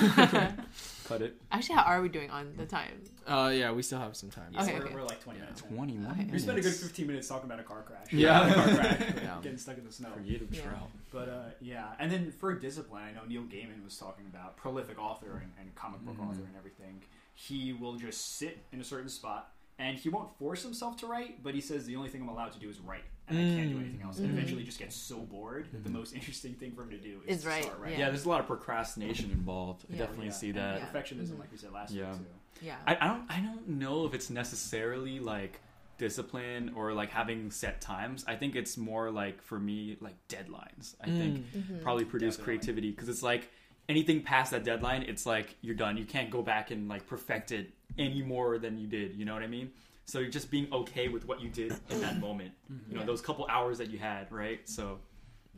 [1.11, 1.37] Cut it.
[1.53, 3.03] Actually, how are we doing on the time?
[3.27, 4.95] uh yeah we still have some time Yeah, Okay, we're, okay.
[4.95, 5.61] we're like 20 minutes.
[5.63, 5.77] in.
[5.77, 6.29] 21 Okay.
[6.33, 8.07] We spent a good 15 minutes talking about a car crash.
[8.13, 8.55] Yeah.
[8.55, 9.01] car crash.
[9.23, 9.39] Yeah.
[9.43, 10.09] Getting stuck in the snow.
[10.11, 10.63] Creative Yeah.
[10.63, 10.91] drought.
[11.13, 14.99] But uh, yeah, and then for discipline, I know Neil Gaiman was talking about prolific
[14.99, 16.31] author and, and comic book Mm-hmm.
[16.31, 17.03] author and everything.
[17.35, 21.43] He will just sit in a certain spot and he won't force himself to write,
[21.43, 23.71] but he says the only thing I'm allowed to do is write, and I can't
[23.71, 23.81] do Mm.
[23.81, 24.19] anything else.
[24.19, 24.67] And eventually, mm.
[24.67, 25.99] just gets so bored that the mm-hmm.
[25.99, 27.99] most interesting thing for him to do is, Is to start writing.
[28.01, 29.85] Yeah, there's a lot of procrastination involved.
[29.93, 30.81] I definitely Yeah, see that.
[30.81, 30.87] Yeah.
[30.87, 31.41] perfectionism, mm-hmm.
[31.41, 32.11] like we said last Yeah.
[32.11, 32.67] week too.
[32.67, 32.77] Yeah.
[32.87, 35.61] I, I don't I don't know if it's necessarily like
[35.99, 38.25] discipline or like having set times.
[38.27, 40.95] I think it's more like for me like deadlines.
[41.01, 41.19] I mm.
[41.19, 41.79] think mm-hmm.
[41.83, 42.59] probably produce Definitely.
[42.59, 43.51] creativity because it's like
[43.89, 45.97] anything past that deadline, it's like you're done.
[45.97, 49.15] You can't go back and like perfect it any more than you did.
[49.15, 49.71] You know what I mean?
[50.11, 52.21] So you're just being okay with what you did in that mm-hmm.
[52.21, 52.53] moment.
[52.69, 52.95] You mm-hmm.
[52.95, 53.07] know Yeah.
[53.07, 54.69] those couple hours that you had, right?
[54.69, 54.99] So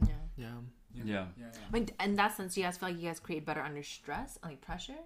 [0.06, 0.14] yeah.
[0.36, 0.46] yeah
[0.94, 1.04] yeah.
[1.04, 1.46] Yeah, yeah.
[1.68, 4.38] I mean, in that sense, you guys feel like you guys create better under stress,
[4.42, 5.00] and, like pressure.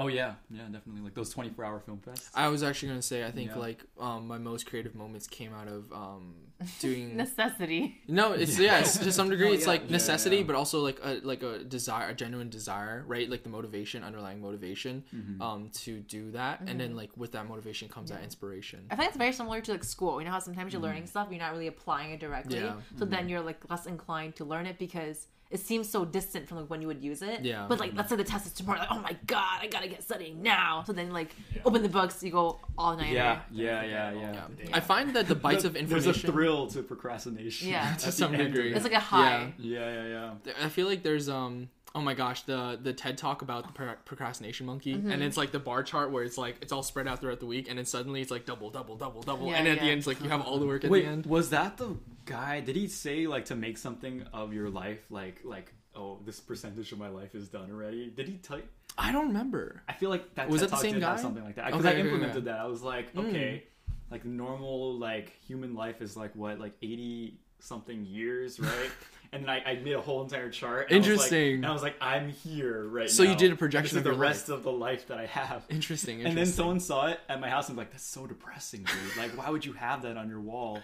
[0.00, 1.02] Oh yeah, yeah, definitely.
[1.02, 2.30] Like those 24 hour film fests.
[2.34, 3.58] I was actually gonna say I think Yeah.
[3.58, 6.34] like um, my most creative moments came out of um,
[6.80, 8.00] doing Necessity.
[8.08, 10.42] no it's yeah it's, to some degree No, it's yeah, like yeah, necessity yeah.
[10.48, 14.40] but also like a like a desire a genuine desire right like the motivation underlying
[14.48, 15.42] motivation Mm-hmm.
[15.42, 19.08] um to do that and then like with that motivation comes that inspiration I think
[19.10, 20.14] it's very similar to like school.
[20.20, 22.58] You know how sometimes you're learning stuff, you're not really applying it directly.
[22.60, 22.74] Yeah.
[22.98, 25.18] So then you're like less inclined to learn it because
[25.50, 27.40] it seems so distant from like when you would use it.
[27.42, 27.66] Yeah.
[27.68, 30.02] But like let's say the test is tomorrow, like oh my god, I gotta get
[30.02, 30.82] studying now.
[30.86, 31.34] So then like
[31.64, 33.12] open the books, you go all night.
[33.12, 34.32] Yeah, yeah, yeah, yeah.
[34.62, 34.68] Yeah.
[34.72, 37.68] I find that the bites of information There's a thrill to procrastination.
[37.68, 37.94] Yeah.
[37.94, 38.74] to some degree.
[38.74, 39.52] It's like a high.
[39.58, 40.52] Yeah, yeah, yeah.
[40.62, 44.66] I feel like there's um oh my gosh the the TED talk about the procrastination
[44.66, 45.10] monkey Mm-hmm.
[45.10, 47.46] and it's like the bar chart where it's like it's all spread out throughout the
[47.46, 49.98] week and then suddenly it's like double double double double Yeah, and at the end
[49.98, 51.26] it's like you have all the work at Wait, the end.
[51.26, 51.96] was that the
[52.28, 52.60] guy?
[52.60, 56.92] Did he say like to make something of your life, like like oh this percentage
[56.92, 58.10] of my life is done already?
[58.10, 58.58] Did he tell?
[58.58, 58.64] you?
[58.96, 59.82] I don't remember.
[59.88, 61.16] I feel like that Was TED that the same guy?
[61.16, 62.44] something like that because Okay, I implemented okay.
[62.46, 62.58] that.
[62.60, 63.28] I was like, Mm.
[63.28, 63.64] okay,
[64.10, 68.90] like normal like human life is like what like eighty something years, right?
[69.32, 70.90] and then I, I made a whole entire chart.
[70.90, 71.54] and I was like- Interesting.
[71.56, 73.26] and I was like, I'm here right So now.
[73.28, 75.26] So you did a projection This is of the rest of the life that I
[75.26, 75.64] have.
[75.68, 76.20] Interesting.
[76.20, 76.26] interesting.
[76.26, 79.16] And then someone saw it at my house and was like, "That's so depressing, dude.
[79.16, 80.80] Like, why would you have that on your wall?"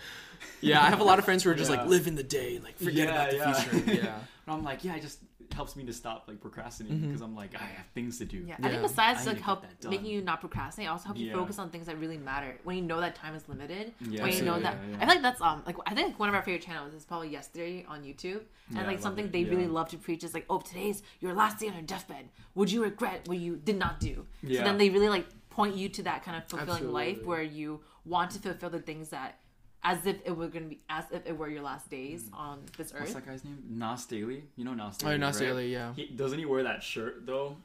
[0.61, 1.79] yeah, I have a lot of friends who are just Yeah.
[1.79, 3.53] like live in the day, like forget Yeah, about the yeah.
[3.55, 3.93] future.
[4.05, 4.19] Yeah.
[4.47, 5.21] And I'm like, yeah, I just
[5.55, 7.07] helps me to stop like procrastinating Mm-hmm.
[7.09, 8.39] because I'm like, I have things to do.
[8.39, 8.67] Yeah, Yeah.
[8.67, 9.91] I think besides I like need to help get that done.
[9.93, 11.33] making you not procrastinate, also help you Yeah.
[11.35, 12.59] focus on things that really matter.
[12.65, 14.97] When you know that time is limited, Yeah, when you know that, yeah, yeah.
[14.97, 17.29] I feel like that's um like I think one of our favorite channels is probably
[17.31, 20.35] Yes Theory on YouTube, and Yeah, like something it, they really love to preach is
[20.35, 22.29] like, oh, today's your last day on your deathbed.
[22.55, 24.27] Would you regret what you did not do?
[24.43, 27.81] So then they really like point you to that kind of fulfilling life where you
[28.05, 29.39] want to fulfill the things that.
[29.87, 32.93] As if it were gonna be, as if it were your last days on this
[32.95, 33.01] earth.
[33.01, 33.59] What's that guy's name?
[33.69, 34.45] Nas Daily.
[34.57, 35.15] You know Nas Daily.
[35.15, 35.19] Oh, Daily.
[35.27, 35.47] Nas right?
[35.47, 35.93] Daily, yeah.
[35.95, 37.57] He, doesn't he wear that shirt though?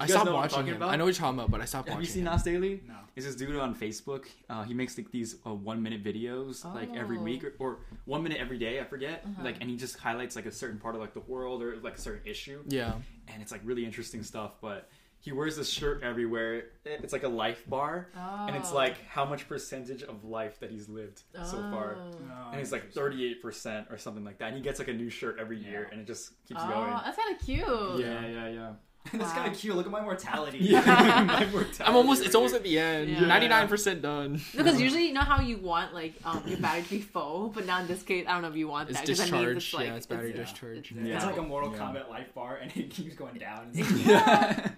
[0.00, 0.76] I You guys stopped know what I'm watching him.
[0.76, 0.88] about?
[0.88, 2.06] I know what you're talking about, but I stopped Have watching.
[2.08, 2.32] you seen him.
[2.32, 2.80] Nas Daily?
[2.88, 2.94] No.
[3.14, 4.24] It's this dude on Facebook.
[4.48, 7.22] Uh, he makes like these uh, one minute videos like every Oh.
[7.22, 8.80] week or, or one minute every day.
[8.80, 9.22] I forget.
[9.26, 9.44] Uh-huh.
[9.44, 11.96] Like, and he just highlights like a certain part of like the world or like
[11.96, 12.62] a certain issue.
[12.68, 12.94] Yeah.
[13.28, 14.52] and it's like really interesting stuff.
[14.62, 14.88] But
[15.22, 16.64] he wears this shirt everywhere.
[16.84, 18.74] It's like a life bar, and it's Oh.
[18.74, 21.96] like how much percentage of life that he's lived so far.
[21.98, 22.48] Oh.
[22.50, 24.48] And he's like oh, thirty eight percent or something like that.
[24.48, 26.90] And he gets like a new shirt every year, and it just keeps Oh, going.
[26.90, 28.00] that's kind of cute.
[28.04, 28.72] Yeah, yeah, yeah.
[29.12, 29.34] That's Wow.
[29.34, 29.74] kind of cute.
[29.74, 30.58] Look at my mortality.
[30.62, 30.80] Yeah,
[31.26, 32.24] my mortality I'm almost.
[32.24, 33.10] It's almost at the end.
[33.10, 33.26] Yeah.
[33.26, 34.40] Ninety nine percent done.
[34.56, 37.66] Because usually, you know how you want like um, your battery to be full, but
[37.66, 39.06] now in this case, I don't know if you want It's that.
[39.08, 39.46] 'cause that discharged.
[39.48, 40.36] means it's, like, yeah, it's battery yeah.
[40.36, 40.92] discharge.
[40.92, 41.16] it's- Yeah.
[41.16, 41.78] It's like a Mortal Yeah.
[41.80, 43.70] Kombat life bar, and it keeps going down.
[43.74, 44.70] Yeah.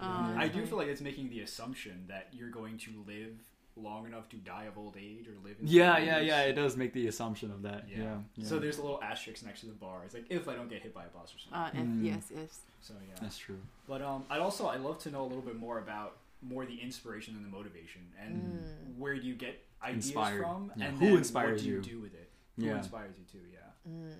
[0.00, 3.40] Oh, I do feel like it's making the assumption that you're going to live
[3.76, 5.56] long enough to die of old age or live.
[5.60, 6.42] In yeah, yeah, yeah.
[6.42, 7.86] It does make the assumption of that.
[7.88, 8.02] Yeah.
[8.02, 8.16] Yeah.
[8.36, 8.46] yeah.
[8.46, 10.02] So there's a little asterisk next to the bar.
[10.04, 11.80] It's like if I don't get hit by a bus or something.
[11.80, 12.04] Uh, if, Mm.
[12.04, 12.60] Yes, yes.
[12.80, 13.14] so yeah.
[13.20, 13.58] that's true.
[13.88, 16.76] But um, I'd also I'd love to know a little bit more about more the
[16.80, 18.98] inspiration and the motivation and Mm.
[18.98, 20.42] where do you get ideas Inspired.
[20.42, 20.84] from Yeah.
[20.86, 21.82] and Who inspires what do you you?
[21.82, 22.30] do with it?
[22.58, 22.78] Who Yeah.
[22.78, 23.46] inspires you too?
[23.52, 24.14] Yeah.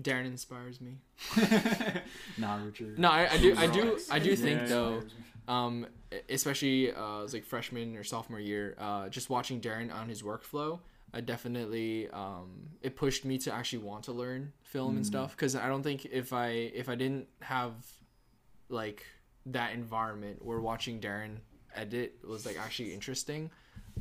[0.00, 0.96] Darren inspires me.
[2.38, 2.98] nah, Richard.
[2.98, 3.54] No, I, I do.
[3.56, 3.98] I do.
[4.10, 5.02] I do think though.
[5.48, 5.86] um,
[6.28, 10.22] especially uh, it was like freshman or sophomore year, uh, just watching Darren on his
[10.22, 10.80] workflow,
[11.14, 15.54] I definitely um, it pushed me to actually want to learn film and stuff because
[15.56, 17.72] I don't think if I if I didn't have
[18.68, 19.04] like
[19.46, 21.36] that environment where watching Darren
[21.74, 23.50] edit was like actually interesting,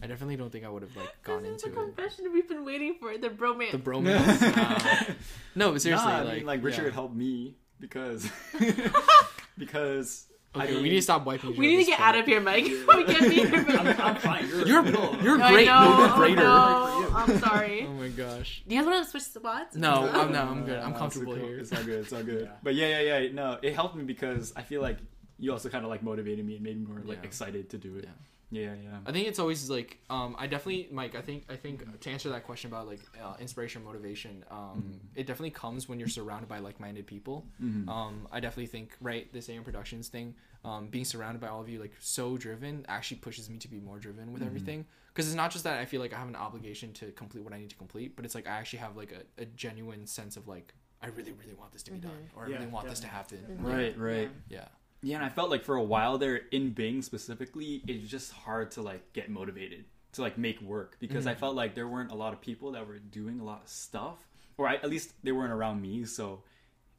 [0.02, 1.84] I definitely don't think I would have like gone this is the into it.
[1.96, 3.18] confession we've been waiting for.
[3.18, 3.72] The bromance.
[3.72, 4.58] The bromance.
[4.58, 5.14] uh,
[5.56, 6.92] no, but seriously, Nah, I like, mean, like Richard yeah.
[6.94, 8.30] helped me because
[9.58, 11.56] because I Okay, mean, we need to stop wiping.
[11.56, 12.16] we need to get spot.
[12.16, 12.66] out of here, Mike.
[12.66, 13.66] we can't be here.
[13.70, 14.48] I'm, I'm fine.
[14.50, 15.66] You're You're you're I great.
[15.66, 15.82] know.
[15.82, 16.42] No, you're oh, greater.
[16.42, 17.08] no.
[17.16, 17.88] I'm sorry.
[17.88, 18.64] Oh my gosh.
[18.68, 19.76] Do you guys want to switch spots?
[19.78, 20.78] No, I'm no, I'm good.
[20.80, 21.48] No, I'm comfortable it's cool.
[21.50, 21.60] here.
[21.60, 22.00] It's all good.
[22.02, 22.46] It's all good.
[22.46, 22.52] Yeah.
[22.64, 23.32] But yeah, yeah, yeah.
[23.32, 24.98] No, it helped me because I feel like
[25.38, 27.28] you also kind of like motivated me and made me more like Yeah.
[27.28, 28.04] excited to do it.
[28.06, 28.12] Yeah,
[28.52, 28.74] yeah.
[28.84, 28.98] Yeah.
[29.06, 32.30] I think it's always like um I definitely Mike I think I think to answer
[32.30, 36.60] that question about like uh, inspiration motivation um it definitely comes when you're surrounded by
[36.60, 37.88] like-minded people Mhm.
[37.90, 40.36] um I definitely think right this AM Productions thing
[40.66, 43.80] um being surrounded by all of you like so driven actually pushes me to be
[43.80, 46.36] more driven with everything because it's not just that I feel like I have an
[46.36, 49.12] obligation to complete what I need to complete but it's like I actually have like
[49.14, 52.44] a, a genuine sense of like I really really want this to be done or
[52.44, 54.30] I really want this to happen Right, right.
[54.50, 54.68] yeah Yeah,
[55.04, 58.82] and I felt like for a while there in Bing specifically, it's just hard to
[58.82, 61.30] like get motivated to like make work because Mm-hmm.
[61.30, 63.70] I felt like there weren't a lot of people that were doing a lot of
[63.70, 64.20] stuff,
[64.58, 66.44] or I, at least they weren't around me, so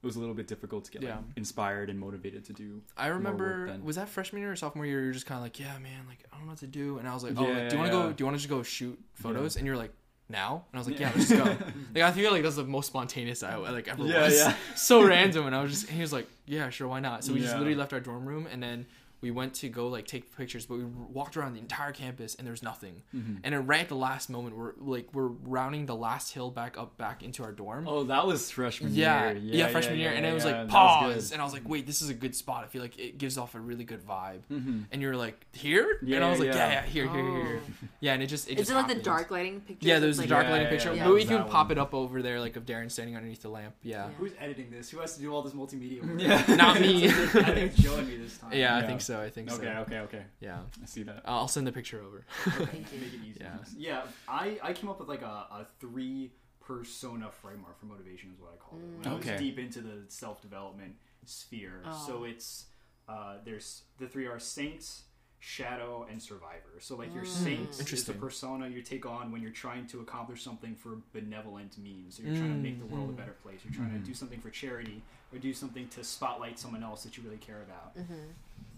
[0.03, 2.81] it was a little bit difficult to get like, inspired and motivated to do.
[2.97, 5.03] I remember was that freshman year or sophomore year?
[5.05, 7.07] You're just kind of like, yeah, man, like I don't know what to do, and
[7.07, 8.03] I was like, oh, Yeah, like, do you want to yeah.
[8.05, 8.13] go?
[8.13, 9.57] Do you want to just go shoot photos?
[9.57, 9.93] And you're like,
[10.33, 10.65] now?
[10.73, 11.13] And I was like, yeah, Yeah.
[11.17, 11.57] let's just go.
[11.95, 14.37] like I feel like that's the most spontaneous I like ever Yeah, was.
[14.37, 14.57] yeah.
[14.75, 17.23] so random, and I was just, and he was like, yeah, sure, why not?
[17.23, 18.87] So we just literally left our dorm room, and then
[19.23, 22.47] we went to go like take pictures, but we walked around the entire campus and
[22.47, 23.03] there's nothing.
[23.13, 26.77] And then right at the last moment, we're like we're rounding the last hill back
[26.77, 27.87] up back into our dorm.
[27.89, 29.39] Oh, that was freshman Yeah, year.
[29.41, 31.33] yeah, yeah, freshman year, and it was yeah, like that was pause, good.
[31.35, 32.65] and I was like, "Wait, this is a good spot.
[32.65, 34.85] I feel like it gives off a really good vibe." Mhm.
[34.91, 36.57] And you're like, "Here?" and I was like, yeah.
[36.57, 37.89] "Yeah, yeah, here, here, here, here." Oh.
[38.01, 39.87] Yeah, and it just it Is just it like the dark lighting picture?
[39.89, 41.05] Yeah, there's like, a dark Yeah, lighting yeah, picture, yeah.
[41.05, 41.51] but we That can one.
[41.51, 43.75] pop it up over there, like of Darren standing underneath the lamp.
[43.83, 44.11] Yeah, Yeah.
[44.19, 44.91] Who's editing this?
[44.91, 46.03] Who has to do all this multimedia?
[46.21, 46.43] Yeah.
[46.57, 47.07] not me.
[47.09, 48.53] I think it's Joe and me this time.
[48.53, 49.12] yeah, I think so.
[49.21, 49.81] I think Okay, so.
[49.83, 50.23] okay, okay.
[50.41, 51.23] Yeah, I see that.
[51.25, 52.25] I'll send the picture over.
[52.45, 53.01] Thank you.
[53.01, 53.41] Make it easy.
[53.41, 53.57] Yeah.
[53.77, 54.03] Yeah.
[54.29, 58.53] I, I came up with like a, a three persona framework for motivation is what
[58.53, 58.99] I call it.
[58.99, 59.39] When I was Okay.
[59.39, 60.95] deep into the self development
[61.25, 61.83] sphere.
[61.85, 62.05] Oh.
[62.07, 62.67] So it's
[63.09, 65.03] uh, there's the three are saints,
[65.41, 66.79] shadow, and survivor.
[66.79, 67.45] So like your hmm.
[67.45, 71.79] saint is the persona you take on when you're trying to accomplish something for benevolent
[71.79, 72.17] means.
[72.17, 73.19] So you're trying to make the world a hmm.
[73.19, 73.61] better place.
[73.65, 74.05] You're trying to hmm.
[74.05, 77.63] do something for charity or do something to spotlight someone else that you really care
[77.63, 78.15] about mm-hmm.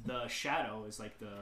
[0.04, 1.34] The shadow is like the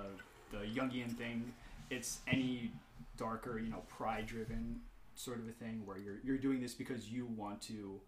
[0.51, 1.53] the Jungian thing.
[1.91, 2.73] It's any
[3.17, 4.81] darker, you know, pride driven
[5.15, 8.01] sort of a thing where you're you're doing this because you want to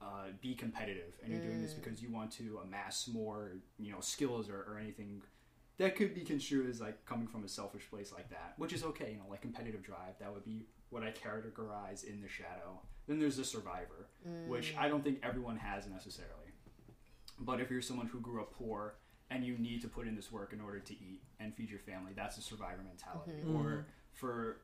[0.00, 4.00] uh, be competitive and you're doing this because you want to amass more, you know,
[4.00, 5.22] skills or, or anything
[5.78, 8.82] that could be construed as like coming from a selfish place like that, which is
[8.84, 10.14] okay, you know, like competitive drive.
[10.20, 12.80] That would be what I categorize in the shadow.
[13.06, 14.08] Then there's the survivor,
[14.46, 16.52] which I don't think everyone has necessarily.
[17.40, 18.94] But if you're someone who grew up poor
[19.30, 21.78] and you need to put in this work in order to eat and feed your
[21.78, 23.32] family, that's a survivor mentality.
[23.32, 23.56] Mm-hmm.
[23.56, 23.80] Or mm-hmm.
[24.12, 24.58] for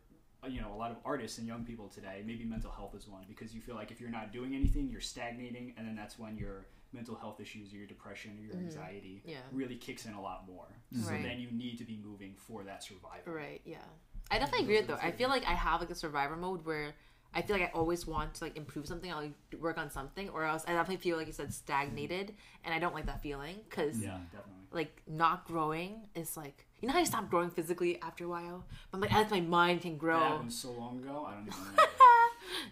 [0.45, 3.09] uh, you know a lot of artists and young people today, maybe mental health is
[3.09, 6.19] one because you feel like if you're not doing anything, you're stagnating, and then that's
[6.19, 8.65] when your mental health issues or your depression or your mm-hmm.
[8.65, 9.37] anxiety Yeah.
[9.53, 10.67] really kicks in a lot more.
[10.91, 11.23] So Right.
[11.23, 13.31] then you need to be moving for that survival.
[13.31, 13.61] Right.
[13.65, 13.85] Yeah.
[14.31, 14.99] I definitely agree with though.
[15.01, 16.95] I feel like I have like a survivor mode where
[17.35, 19.13] I feel like I always want to like improve something.
[19.13, 22.75] I'll like work on something, or else I definitely feel like you said stagnated, and
[22.75, 24.65] I don't like that feeling because Yeah, definitely.
[24.73, 28.65] like not growing is like you know how you stop growing physically after a while,
[28.91, 30.19] but I'm like as my mind can That grow.
[30.21, 31.27] happened so long ago.
[31.29, 31.83] I don't even remember.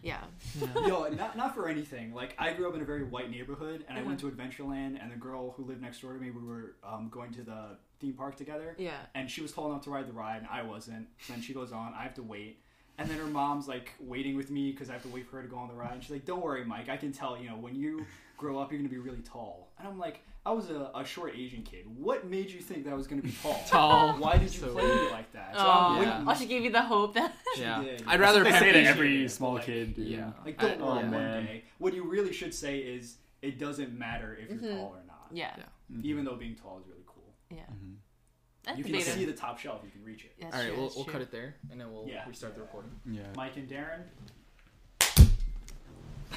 [0.02, 0.22] Yeah.
[0.88, 2.14] Yo, not, not for anything.
[2.14, 5.12] Like I grew up in a very white neighborhood, and I went to Adventureland, and
[5.12, 8.14] the girl who lived next door to me, we were um, going to the theme
[8.14, 8.74] park together.
[8.78, 8.92] Yeah.
[9.14, 11.08] And she was tall enough to ride the ride, and I wasn't.
[11.26, 11.92] So then she goes on.
[11.98, 12.60] I have to wait.
[12.98, 15.42] And then her mom's like waiting with me because I have to wait for her
[15.42, 15.92] to go on the ride.
[15.92, 16.88] And she's like, "Don't worry, Mike.
[16.88, 17.36] I can tell.
[17.36, 18.06] You know, when you
[18.38, 21.34] grow up, you're gonna be really tall." And I'm like, "I was a, a short
[21.36, 21.84] Asian kid.
[21.98, 23.62] What made you think that I was gonna be tall?
[23.68, 24.14] Tall.
[24.14, 26.24] Why did you So play me like that?" So Oh, I'm Yeah.
[26.26, 27.34] oh, she gave you the hope that.
[27.58, 28.02] Yeah, did.
[28.06, 29.94] I'd rather They say to every it, small like, kid.
[29.94, 30.08] dude.
[30.08, 30.32] Yeah.
[30.44, 31.44] Like, don't I- worry, oh, one man.
[31.44, 31.64] day.
[31.78, 35.26] What you really should say is, it doesn't matter if you're tall or not.
[35.32, 35.54] Yeah.
[35.58, 36.00] Yeah.
[36.02, 37.34] Even though being tall is really cool.
[37.50, 37.58] Yeah.
[37.64, 37.92] Mm-hmm.
[38.66, 39.14] That's You can debated.
[39.14, 40.32] see the top shelf, you can reach it.
[40.40, 41.12] That's All right, true, we'll, we'll true.
[41.12, 42.26] cut it there, and then we'll Yeah.
[42.28, 42.90] restart the recording.
[43.08, 43.22] Yeah.
[43.36, 44.02] Mike and Darren.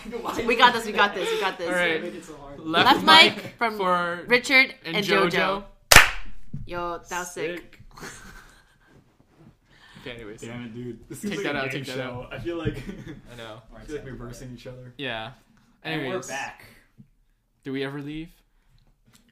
[0.46, 0.86] We got this.
[0.86, 1.30] We got this.
[1.30, 1.68] We got this.
[1.68, 2.02] All right.
[2.02, 2.60] Make it so hard.
[2.60, 5.30] Left mic from for Richard and, and, JoJo.
[5.32, 5.64] JoJo.
[6.68, 7.80] Yo, that was sick.
[10.02, 10.40] Okay, anyways.
[10.40, 11.10] Damn it, dude.
[11.10, 12.28] This Take is like that out, game take that show.
[12.32, 12.78] I feel like
[13.34, 13.62] I know.
[13.76, 14.94] I feel like we're versing each other.
[14.98, 15.32] Yeah.
[15.84, 16.64] And we're back.
[17.66, 18.30] do we ever leave?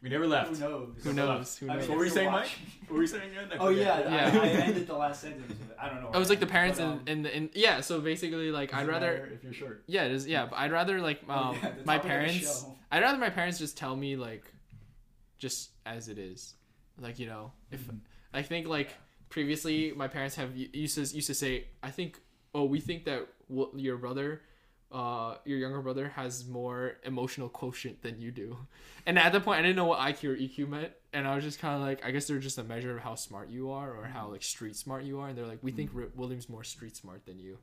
[0.07, 0.55] We never left.
[0.55, 0.89] Who knows?
[1.03, 1.57] Who knows?
[1.57, 1.89] Who I mean, knows?
[1.89, 2.49] What were you saying, you're Mike?
[2.87, 3.49] What were you saying again?
[3.59, 4.39] Oh yeah, Yeah.
[4.41, 5.45] I, I ended the last sentence.
[5.49, 5.57] with.
[5.77, 6.11] I don't know.
[6.13, 7.81] I was like the parents But, in, um, in the in yeah.
[7.81, 9.83] So basically, like I'd Doesn't rather if you're short.
[9.87, 10.45] yeah, it is yeah.
[10.45, 12.65] But I'd rather like Oh, um yeah, my topic of the parents.
[12.89, 14.45] I'd rather my parents just tell me like,
[15.39, 16.53] just as it is,
[17.01, 17.97] like you know if Mm-hmm.
[18.33, 18.91] I think like
[19.27, 22.19] previously my parents have used to used to say I think
[22.55, 24.41] oh we think that w- your brother.
[24.89, 28.57] Uh, your younger brother has more emotional quotient than you do,
[29.05, 31.43] and at that point, I didn't know what IQ or EQ meant, and I was
[31.43, 33.91] just kind of like, I guess they're just a measure of how smart you are
[33.91, 34.13] or Mm-hmm.
[34.13, 36.95] how like street smart you are, and they're like, we think Ri- William's more street
[36.95, 37.57] smart than you,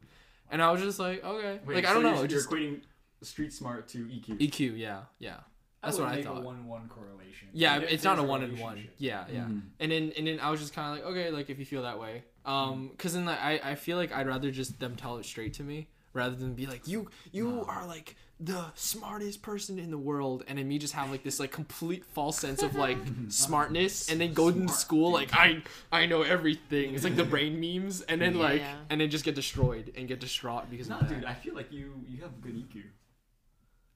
[0.51, 2.83] and I was just like, okay, Wait, like I so don't know, You're, just equating
[3.23, 4.39] street smart to EQ.
[4.41, 5.37] EQ, yeah, yeah.
[5.83, 6.39] That's I what I thought.
[6.39, 7.49] A one-one correlation.
[7.55, 8.87] Yeah, If it's not a one and one.
[8.99, 9.45] Yeah, yeah.
[9.45, 9.63] Mhm.
[9.81, 11.83] And then and then I was just kind of like, okay, like if you feel
[11.83, 15.17] that way, um, because then like, I I feel like I'd rather just them tell
[15.19, 19.79] it straight to me rather than be like, you you are like the smartest person
[19.79, 22.75] in the world, and then me just have like this like complete false sense of
[22.75, 22.97] like
[23.29, 26.95] smartness, and then go to school like I I know everything.
[26.95, 28.77] It's like the brain memes, and then like Yeah.
[28.89, 31.25] and then just get destroyed and get distraught because No, of dude.
[31.27, 32.83] I feel like you you have good EQ.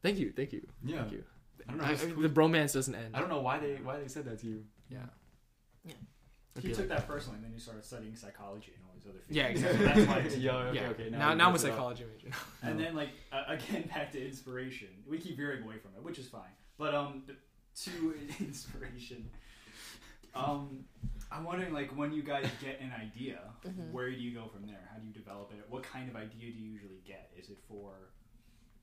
[0.03, 1.01] Thank you, thank you, Yeah.
[1.01, 1.25] thank you.
[1.67, 1.85] I don't know.
[1.87, 3.15] I, who's- the bromance doesn't end.
[3.17, 4.65] I don't know why they why they said that to you.
[4.91, 4.99] Yeah.
[5.85, 5.93] Yeah.
[6.57, 8.88] It'd You took like- that personally, and then you started studying psychology and all these
[9.09, 9.19] other.
[9.21, 9.31] Fields.
[9.31, 9.85] Yeah, exactly.
[9.87, 10.19] That's why.
[10.19, 10.89] It's Yeah, okay, yeah.
[10.89, 11.11] okay.
[11.11, 11.75] now we now I'm a mix it up.
[11.75, 12.37] psychology major.
[12.63, 14.89] And then like uh, again back to inspiration.
[15.09, 16.53] We keep veering away from it, which is fine.
[16.79, 17.23] But um
[17.85, 19.29] to inspiration.
[20.35, 20.85] Um
[21.31, 23.41] I'm wondering like when you guys get an idea,
[23.93, 24.89] where do you go from there?
[24.93, 25.65] How do you develop it?
[25.69, 27.31] What kind of idea do you usually get?
[27.39, 27.93] Is it for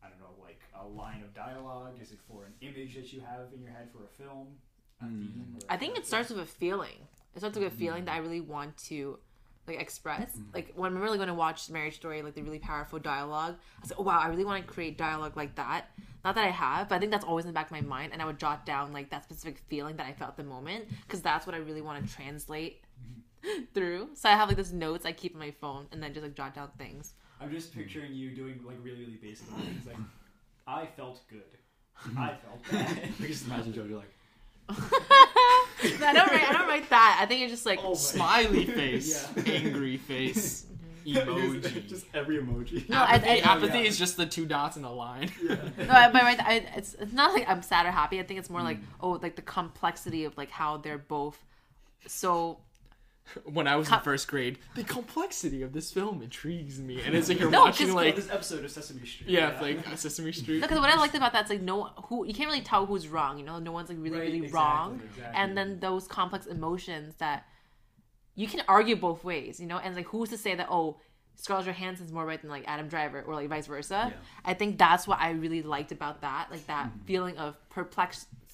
[0.03, 1.93] I don't know, like a line of dialogue?
[2.01, 4.47] Is it for an image that you have in your head for a film?
[5.01, 5.57] a theme?
[5.59, 6.99] or I think it starts with a feeling.
[7.35, 9.17] It starts with a feeling that I really want to
[9.67, 10.37] like express.
[10.53, 13.55] Like when I'm really going to watch Marriage Story, like the really powerful dialogue.
[13.77, 15.85] I was like, oh wow, I really want to create dialogue like that.
[16.23, 18.11] Not that I have, but I think that's always in the back of my mind,
[18.11, 20.85] and I would jot down like that specific feeling that I felt at the moment
[21.01, 22.81] because that's what I really want to translate
[23.73, 24.09] through.
[24.15, 26.35] So I have like this notes I keep on my phone, and then just like
[26.35, 27.13] jot down things.
[27.39, 29.85] I'm just picturing you doing like really, really basic things.
[29.85, 29.97] Like,
[30.67, 31.41] I felt good.
[32.07, 32.17] Mm-hmm.
[32.17, 33.09] I felt bad.
[33.21, 34.11] I just imagine Jojo like,
[35.83, 36.49] I don't write.
[36.49, 37.19] I don't write that.
[37.21, 39.53] I think it's just like Oh Smiley face, Yeah.
[39.53, 40.65] angry face,
[41.05, 41.87] emoji.
[41.87, 42.87] just every emoji.
[42.89, 42.97] no.
[42.97, 43.85] I, apathy, I, apathy yeah.
[43.85, 45.31] is just the two dots in a line.
[45.43, 45.57] No,
[45.89, 48.19] I, but right, I, it's it's not like I'm sad or happy.
[48.19, 48.67] I think it's more hmm.
[48.67, 51.43] like oh, like the complexity of like how they're both
[52.07, 52.59] so.
[53.43, 57.15] When I was Co- in first grade, the complexity of this film intrigues me, and
[57.15, 59.29] it's like you're No, watching 'cause- like this episode of Sesame Street.
[59.29, 60.61] yeah, like Sesame Street.
[60.61, 63.37] Because what I liked about that's like no who you can't really tell who's wrong.
[63.39, 65.41] You know, no one's like really Right, really exactly, wrong, exactly.
[65.41, 67.45] and then those complex emotions that
[68.35, 69.59] you can argue both ways.
[69.59, 70.97] You know, and like who's to say that oh.
[71.37, 74.05] Scarlett Johansson's more right than like Adam Driver or like vice versa.
[74.09, 74.17] Yeah.
[74.45, 77.05] I think that's what I really liked about that, like that Mm-hmm.
[77.07, 77.57] feeling of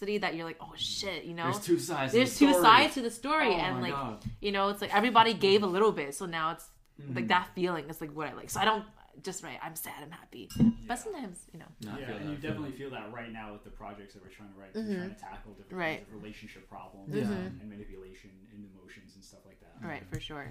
[0.02, 1.44] perplexity that you're like, oh shit, you know.
[1.46, 2.12] There's two sides.
[2.12, 2.64] to There's the two story.
[2.66, 4.24] sides to the story, Oh and like God.
[4.42, 6.68] you know, it's like everybody gave a little bit, so now it's
[7.02, 7.16] Mm-hmm.
[7.16, 8.52] like that feeling is like what I like.
[8.52, 8.84] So I don't
[9.24, 9.58] just right.
[9.64, 10.04] I'm sad.
[10.04, 10.50] I'm happy,
[10.88, 11.66] but sometimes you know.
[11.84, 12.78] No, Yeah, and you feel definitely that.
[12.78, 14.76] feel that right now with the projects that we're trying to write.
[14.76, 15.98] We're trying to tackle different Right.
[16.06, 17.24] kinds of relationship problems Yeah.
[17.24, 19.74] and manipulation and emotions and stuff like that.
[19.88, 20.46] Right, for sure.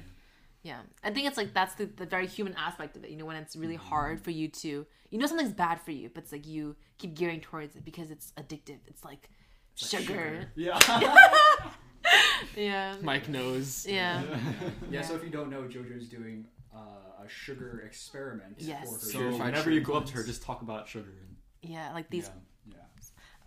[0.63, 3.11] Yeah, I think it's like that's the, the very human aspect of it.
[3.11, 6.11] You know, when it's really hard for you to, you know, something's bad for you,
[6.13, 8.79] but it's like you keep gearing towards it because it's addictive.
[8.87, 9.31] It's like
[9.75, 10.53] sugar.
[10.57, 10.79] Yeah.
[12.57, 12.97] Yeah.
[13.03, 13.87] Mike knows.
[13.89, 14.23] Yeah.
[14.91, 15.03] yeah.
[15.03, 18.57] So if you don't know, JoJo's doing uh, a sugar experiment.
[18.59, 18.87] Yes.
[18.87, 21.13] For her So Purified whenever you go up to her, just talk about sugar.
[21.21, 22.25] And, Yeah, like these.
[22.25, 22.41] yeah.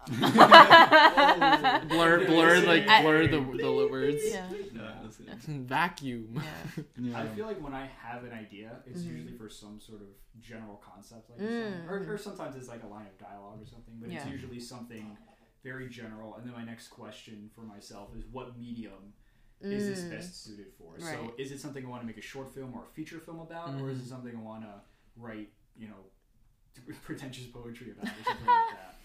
[0.22, 1.84] Yeah.
[1.88, 4.22] Blur, blur, like blur the the words.
[4.26, 4.48] Yeah.
[4.74, 5.28] Yeah, that's it.
[5.48, 6.42] Vacuum.
[6.44, 6.84] Yeah.
[7.00, 7.20] Yeah.
[7.22, 9.16] I feel like when I have an idea, it's Mm-hmm.
[9.16, 10.08] usually for some sort of
[10.42, 11.88] general concept, like you're saying.
[11.90, 13.96] or, or sometimes it's like a line of dialogue or something.
[14.00, 14.32] But it's Mm.
[14.32, 15.18] Usually something
[15.64, 16.36] very general.
[16.36, 19.14] And then my next question for myself is, what medium
[19.62, 21.00] is this best suited for?
[21.00, 21.40] So, Mm.
[21.40, 23.70] Is it something I want to make a short film or a feature film about,
[23.82, 24.74] or is it something I want to
[25.16, 26.02] write, you know,
[27.04, 28.96] pretentious poetry about, or something like that?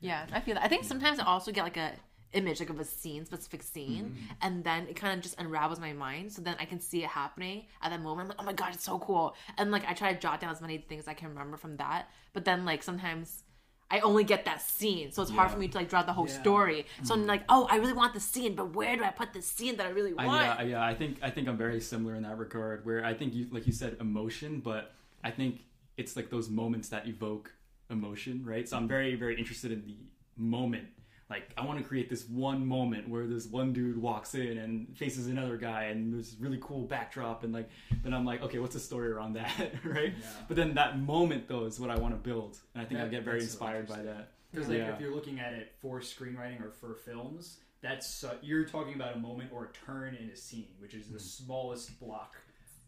[0.00, 0.64] Yeah, I feel that.
[0.64, 1.92] I think sometimes I also get like a
[2.32, 4.32] image like of a scene, specific scene, mm-hmm.
[4.42, 6.32] and then it kind of just unravels my mind.
[6.32, 8.22] So then I can see it happening at that moment.
[8.22, 9.34] I'm like, oh my god, it's so cool.
[9.58, 12.08] And like I try to jot down as many things I can remember from that.
[12.32, 13.42] But then like sometimes
[13.90, 16.28] I only get that scene, so it's hard for me to like draw the whole
[16.28, 16.40] Yeah.
[16.40, 16.86] story.
[17.02, 17.28] So I'm mm-hmm.
[17.28, 19.86] like, oh, I really want the scene, but where do I put the scene that
[19.86, 20.60] I really I, want?
[20.60, 22.86] yeah, yeah, I think I think I'm very similar in that regard.
[22.86, 25.64] Where I think you, like you said, emotion, but I think
[25.96, 27.52] it's like those moments that evoke
[27.90, 28.68] emotion, right?
[28.68, 29.96] So I'm very very interested in the
[30.36, 30.86] moment.
[31.28, 34.96] Like I want to create this one moment where this one dude walks in and
[34.96, 37.68] faces another guy, and there's this really cool backdrop, and like
[38.02, 39.52] then I'm like, okay, what's the story around that,
[39.84, 40.12] right?
[40.18, 40.26] Yeah.
[40.48, 43.06] But then that moment though is what I want to build, and I think I
[43.06, 44.32] get very that's so inspired by that.
[44.50, 44.94] Because like Yeah.
[44.94, 49.14] if you're looking at it for screenwriting or for films, that's uh, you're talking about
[49.14, 52.34] a moment or a turn in a scene, which is the smallest block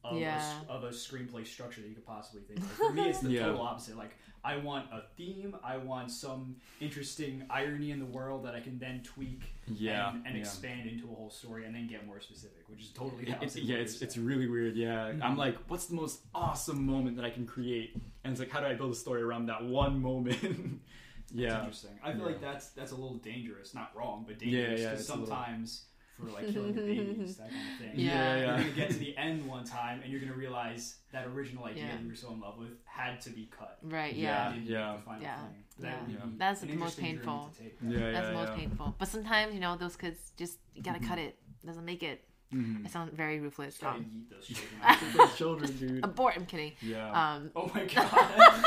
[0.03, 0.39] of, a, Yeah.
[0.39, 2.67] s- of a screenplay structure that you could possibly think of.
[2.73, 3.45] For me, it's the Yeah.
[3.47, 3.97] total opposite.
[3.97, 8.61] Like I want a theme, I want some interesting irony in the world that I
[8.61, 10.41] can then tweak Yeah, and, and yeah.
[10.41, 13.39] expand into a whole story and then get more specific, which is totally the It-
[13.43, 14.75] it's, yeah, it's it's really weird.
[14.77, 15.23] Yeah, Mm-hmm.
[15.23, 17.95] I'm like, what's the most awesome moment that I can create?
[18.25, 20.39] And it's like, how do I build a story around that one moment?
[21.31, 21.93] It's yeah, interesting.
[22.05, 22.27] I feel Yeah.
[22.27, 23.73] like that's that's a little dangerous.
[23.75, 24.81] Not wrong, but Yeah, dangerous.
[24.81, 25.87] yeah, little- sometimes
[26.19, 27.91] for like killing the babies, that kind of thing.
[28.07, 28.37] Yeah.
[28.37, 31.85] You're gonna get to the end one time, and you're gonna realize that original idea
[31.85, 31.93] Yeah.
[31.97, 33.79] that you were so in love with had to be cut.
[33.83, 34.15] right?
[34.15, 34.49] Yeah.
[34.49, 34.53] Yeah.
[34.55, 34.97] Didn't yeah.
[34.97, 35.37] the final Yeah.
[35.41, 35.65] thing.
[35.81, 36.01] That Yeah.
[36.03, 36.39] would Yeah.
[36.39, 37.51] That's the most painful.
[37.59, 37.77] take.
[37.83, 38.57] yeah, yeah, That's the most yeah.
[38.57, 38.95] painful.
[38.99, 41.39] But sometimes you know those kids just you gotta cut it.
[41.65, 42.25] Doesn't make it.
[42.53, 42.85] Mhm.
[42.85, 43.79] I sound very ruthless.
[43.79, 44.99] Gotta Um, yeet those children out.
[45.17, 46.05] Those children, dude.
[46.05, 46.35] abort.
[46.37, 46.73] I'm kidding.
[46.83, 48.65] Yeah, Um, oh my god.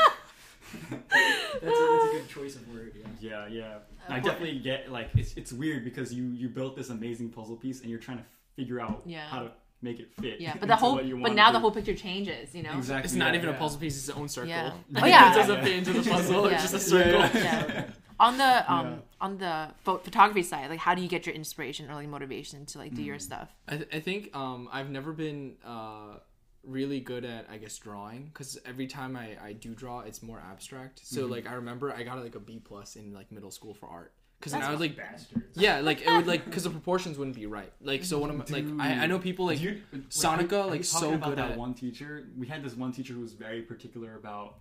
[0.90, 2.92] That's, a, that's a good choice of word.
[3.20, 3.46] Yeah.
[3.46, 3.74] yeah, yeah.
[4.08, 7.80] I definitely get like it's it's weird because you you built this amazing puzzle piece
[7.80, 8.24] and you're trying to
[8.56, 9.26] figure out Yeah.
[9.28, 9.50] how to
[9.82, 10.40] make it fit.
[10.40, 11.54] Yeah, but the whole but now do.
[11.54, 12.54] the whole picture changes.
[12.54, 12.76] You know.
[12.76, 13.04] exactly.
[13.06, 14.48] It's not yeah, even a puzzle piece; it's its own circle.
[14.50, 14.68] Yeah.
[14.68, 15.34] it Oh yeah.
[15.34, 16.46] doesn't fit into the puzzle.
[16.48, 16.54] Yeah.
[16.54, 17.20] It's just a circle.
[17.20, 17.66] Yeah.
[17.68, 17.84] yeah.
[18.18, 18.96] On the um Yeah.
[19.20, 22.64] on the pho- photography side, like how do you get your inspiration or like motivation
[22.66, 23.06] to like do Mm.
[23.06, 23.48] your stuff?
[23.68, 26.18] I, th- I think um, I've never been uh,
[26.66, 30.40] really good at I guess drawing because every time I, I do draw, it's more
[30.40, 31.00] abstract.
[31.06, 31.30] So Mm-hmm.
[31.32, 34.12] like I remember I got like a B plus in like middle school for art
[34.38, 35.56] because I was like Bastards.
[35.56, 37.72] yeah like it would like because the proportions wouldn't be right.
[37.80, 40.56] Like so one of my, like I, I know people like Dude, wait, Sonica, are
[40.56, 42.28] you- are like, you so about good that at- one teacher.
[42.36, 44.58] We had this one teacher who was very particular about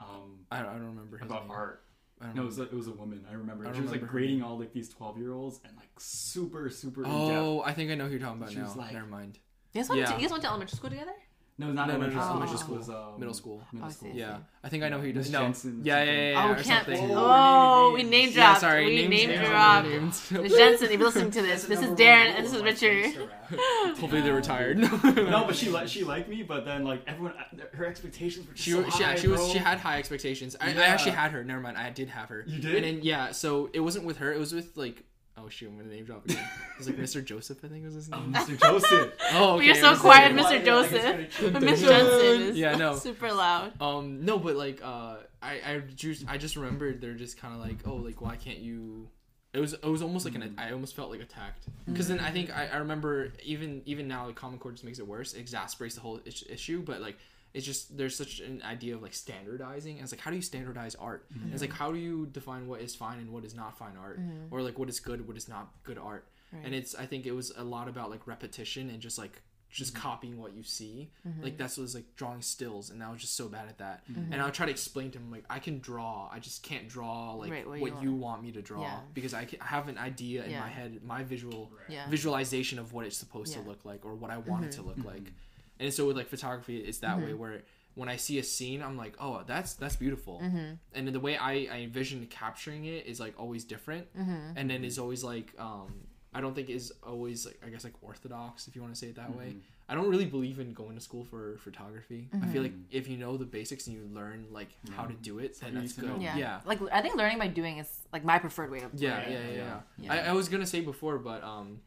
[0.00, 1.50] um I don't, I don't remember his about name.
[1.52, 1.82] art.
[2.20, 2.42] I No, it know.
[2.46, 3.24] was a, it was a woman.
[3.30, 3.66] I remember.
[3.66, 6.70] I she was like remember grading all like these twelve year olds and like super
[6.70, 8.82] super in Oh, I think I know who you're talking about She was now.
[8.82, 9.38] like- Never mind.
[9.72, 10.06] You guys, went Yeah.
[10.06, 11.12] to, you guys went to elementary school together?
[11.58, 11.58] Depth.
[11.58, 12.30] No, not No, no, elementary no, school.
[12.36, 12.76] It elementary just school.
[12.76, 13.62] was um, Middle school.
[13.72, 14.12] Middle Oh, I school.
[14.12, 14.18] see.
[14.18, 15.32] Yeah, I think I know who you Miss does.
[15.32, 16.86] No, Jensen, yeah, yeah, yeah, yeah, oh, or we can't.
[16.86, 17.10] something.
[17.12, 18.36] Oh, Oh, we we name names.
[18.36, 18.60] Yeah, dropped.
[18.60, 19.88] sorry, we name dropped.
[19.88, 20.30] names.
[20.30, 23.28] Miss Jensen, if you're listening to this, this is Darren and this is Richard.
[23.98, 24.78] Hopefully they're retired.
[24.78, 27.34] no, but she li- she liked me, but then like everyone,
[27.72, 30.56] her expectations were just She, so she, yeah, high, she was she had high expectations.
[30.60, 31.42] I, I actually had her.
[31.44, 32.44] Never mind, I did have her.
[32.46, 32.74] You did?
[32.76, 34.32] And then yeah, so it wasn't with her.
[34.32, 35.04] It was with like
[35.38, 36.38] oh shoot, I'm gonna name drop again.
[36.38, 37.24] It was like Mr.
[37.30, 38.32] Joseph, I think was his Oh, name.
[38.34, 38.60] Mr.
[38.60, 39.12] Joseph.
[39.32, 39.66] Oh, okay.
[39.66, 40.00] You're so Mr.
[40.00, 41.02] quiet, Joseph.
[41.02, 41.30] Mr.
[41.30, 41.52] Joseph.
[41.52, 42.96] But Miss Jensen is Yeah, no.
[42.96, 43.80] super loud.
[43.80, 47.60] Um, no, but like, uh, I, I just, I just remembered they're just kind of
[47.60, 49.08] like, oh, like, why can't you?
[49.52, 51.64] It was, it was almost like an, I almost felt like attacked.
[51.86, 54.98] Because then I think I, I remember even, even now, like, Common Core just makes
[54.98, 56.82] it worse, it exasperates the whole is- issue.
[56.82, 57.16] But like,
[57.56, 59.94] it's just there's such an idea of like standardizing.
[59.96, 61.24] And it's like, how do you standardize art?
[61.34, 63.96] And it's like, how do you define what is fine and what is not fine
[63.98, 64.54] art, mm-hmm.
[64.54, 66.28] or like what is good, what is not good art?
[66.64, 69.92] And it's, I think it was a lot about like repetition and just like just
[69.94, 70.02] mm-hmm.
[70.02, 71.10] copying what you see.
[71.42, 74.04] Like that's what was like drawing stills, and I was just so bad at that.
[74.30, 76.88] And I would try to explain to him like I can draw, I just can't
[76.88, 79.00] draw like Right, what what, you you want me to draw Yeah.
[79.12, 80.60] because I, can, I have an idea in Yeah.
[80.60, 82.08] my head, my visual Yeah.
[82.08, 83.58] visualization of what it's supposed Yeah.
[83.58, 83.64] Mm-hmm.
[83.64, 85.32] to look like or what I want it to look like.
[85.80, 87.62] And so with like photography, it's that way where
[87.94, 90.40] when I see a scene, I'm like, oh, that's that's beautiful.
[90.42, 90.74] Mm-hmm.
[90.94, 94.56] And then the way I, I envision capturing it is like always different, Mm-hmm.
[94.56, 95.92] and then is always like um,
[96.34, 99.06] I don't think is always like I guess like orthodox if you want to say
[99.08, 99.46] it that way.
[99.46, 99.58] Mm-hmm.
[99.88, 102.28] I don't really believe in going to school for photography.
[102.42, 102.98] I feel like Mm-hmm.
[102.98, 105.92] if you know the basics and you learn like how to do it, then that's
[105.92, 106.20] good.
[106.20, 106.36] Yeah.
[106.36, 106.60] yeah.
[106.66, 109.32] Like I think learning by doing is like my preferred way of Yeah, learning.
[109.32, 109.80] yeah, yeah, yeah.
[109.98, 110.12] Yeah.
[110.12, 111.80] I, I was gonna say before, but um,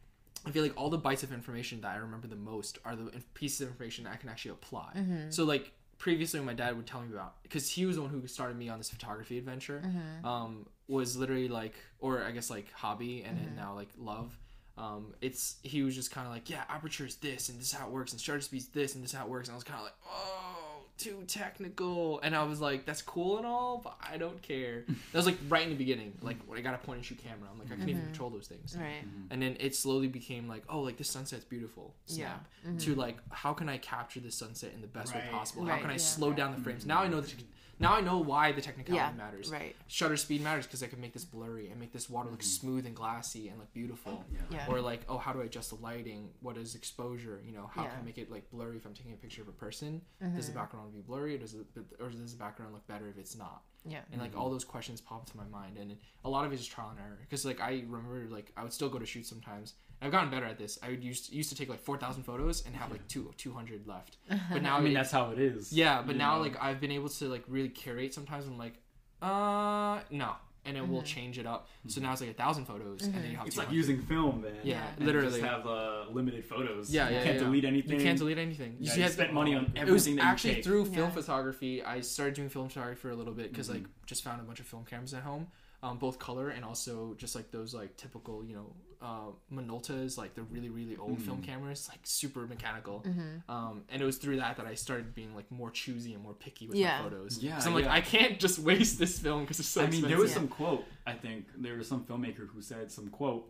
[0.46, 3.10] I feel like all the bites of information that I remember the most are the
[3.34, 4.92] pieces of information that I can actually apply.
[4.96, 5.30] Mm-hmm.
[5.30, 8.26] So like previously, my dad would tell me about because he was the one who
[8.26, 9.82] started me on this photography adventure.
[9.84, 10.26] Mm-hmm.
[10.26, 13.46] Um, was literally like, or I guess like hobby, and Mm-hmm.
[13.46, 14.36] then now like love.
[14.78, 17.72] Um, it's he was just kind of like, yeah, aperture is this, and this is
[17.74, 19.52] how it works, and shutter speed is this, and this is how it works, and
[19.54, 20.59] I was kind of like, oh,
[21.02, 24.84] too technical, and I was like, that's cool and all, but I don't care.
[24.86, 27.18] That was like right in the beginning, like when I got a point and shoot
[27.22, 28.10] camera, I'm like, I can't even mm-hmm.
[28.10, 28.76] control those things.
[28.78, 29.04] Right.
[29.04, 29.32] Mm-hmm.
[29.32, 31.94] And then it slowly became like, oh, like this sunset's beautiful.
[32.06, 32.14] Yeah.
[32.14, 32.46] Snap.
[32.66, 32.76] Mm-hmm.
[32.78, 35.64] To like, how can I capture this sunset in the best way possible?
[35.64, 35.98] Right, How can I yeah.
[35.98, 36.86] slow down the frames?
[36.86, 37.44] Now I know the tech-
[37.80, 39.12] now I know why the technicality Yeah.
[39.16, 39.50] matters.
[39.50, 39.74] Right.
[39.88, 42.86] Shutter speed matters because I can make this blurry and make this water look smooth
[42.86, 44.24] and glassy and look beautiful.
[44.50, 44.66] Yeah.
[44.68, 46.30] Or like, oh, how do I adjust the lighting?
[46.40, 47.42] What is exposure?
[47.44, 47.88] You know, how Yeah.
[47.88, 47.96] Mm-hmm.
[47.96, 50.02] can I make it like blurry if I'm taking a picture of a person?
[50.36, 51.66] Does the background be blurry, or does it,
[51.98, 53.62] or does the background look better if it's not?
[53.86, 54.00] Yeah.
[54.12, 56.66] and like all those questions pop into my mind and a lot of it is
[56.66, 59.72] trial and error because like i remember like i would still go to shoot sometimes
[60.02, 62.74] i've gotten better at this i would used used to take like 4000 photos and
[62.76, 64.16] have like two 200 left
[64.52, 65.72] but now I mean, it- that's how it is.
[65.72, 66.42] yeah but you now know?
[66.42, 68.74] like i've been able to like really curate sometimes i'm like
[69.22, 70.32] uh no
[70.66, 73.30] and then we'll change it up so now it's like a thousand photos and then
[73.30, 73.76] you have it's like 200.
[73.76, 74.52] using film, man.
[74.62, 75.30] Yeah, And literally.
[75.30, 76.90] Just have uh, limited photos.
[76.92, 77.44] yeah you yeah can't yeah.
[77.44, 77.98] delete anything.
[77.98, 80.16] you can't delete anything Yeah, see, you I had- spent money on it was everything
[80.16, 80.64] that actually you take.
[80.64, 83.78] through film photography i started doing film photography for a little bit because Mm-hmm.
[83.84, 85.46] like just found a bunch of film cameras at home
[85.82, 88.72] um, both color and also just like those like typical you know
[89.02, 91.24] uh, minoltas like the really really old Mm-hmm.
[91.24, 93.50] film cameras like super mechanical Mm-hmm.
[93.50, 96.34] um, and it was through that that i started being like more choosy and more
[96.34, 96.98] picky with Yeah.
[96.98, 97.94] my photos Yeah, 'Cause i'm like yeah.
[97.94, 100.36] i can't just waste this film because it's so I mean, expensive there was Yeah.
[100.36, 100.84] some quote.
[101.06, 103.48] I think there was some filmmaker who said some quote.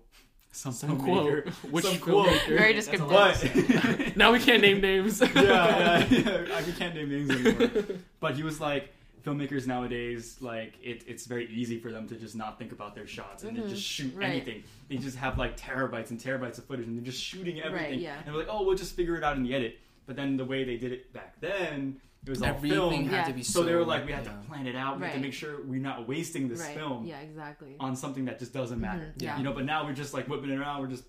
[0.52, 1.46] Some, Some quote.
[1.70, 3.08] Which some quote, Very That's descriptive.
[3.08, 6.56] But now we can't name names yeah, yeah, yeah.
[6.56, 7.70] I we can't name names anymore.
[8.18, 8.92] But he was like,
[9.22, 13.06] filmmakers nowadays, like it, it's very easy for them to just not think about their
[13.06, 14.10] shots and they just mm-hmm.
[14.10, 14.30] shoot Right.
[14.30, 14.62] anything.
[14.88, 18.00] They just have like terabytes and terabytes of footage and they're just shooting everything.
[18.00, 18.16] yeah.
[18.24, 19.78] And we're like, oh, we'll just figure it out in the edit.
[20.06, 23.04] But then the way they did it back then, it was all film.
[23.04, 23.24] had Yeah.
[23.24, 24.16] to be So they were like, we yeah.
[24.16, 24.98] had to plan it out.
[24.98, 26.76] We had to make sure we're not wasting this right.
[26.76, 27.76] film Yeah, exactly.
[27.80, 28.86] on something that just doesn't mm-hmm.
[28.86, 29.14] matter.
[29.16, 29.38] Yeah.
[29.38, 30.80] You know, but now we're just like whipping it around.
[30.80, 31.04] We're just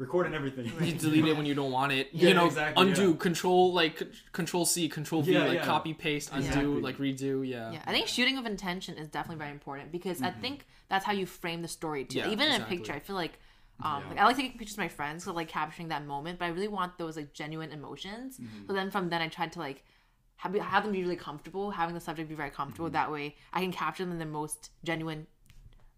[0.00, 0.72] recording everything.
[0.80, 2.08] you delete it when you don't want it.
[2.12, 3.16] Yeah, you know, exactly, undo, yeah.
[3.16, 5.64] control like control C, control V, Yeah, like yeah.
[5.64, 6.80] copy paste, undo, Exactly.
[6.80, 7.46] like redo.
[7.46, 7.70] Yeah.
[7.72, 11.12] Yeah, I think shooting of intention is definitely very important because I think that's how
[11.12, 12.18] you frame the story too.
[12.18, 12.28] Mm-hmm.
[12.28, 12.76] Yeah, Even in exactly.
[12.76, 13.38] a picture, I feel like
[13.82, 14.08] um, Yeah.
[14.08, 16.38] like I like taking pictures of my friends, so like capturing that moment.
[16.38, 18.38] But I really want those like genuine emotions.
[18.38, 18.66] Mm-hmm.
[18.66, 19.84] So then from then I tried to like
[20.36, 22.86] have, have them be really comfortable, having the subject be very comfortable.
[22.86, 22.94] Mm-hmm.
[22.94, 25.26] That way I can capture them in the most genuine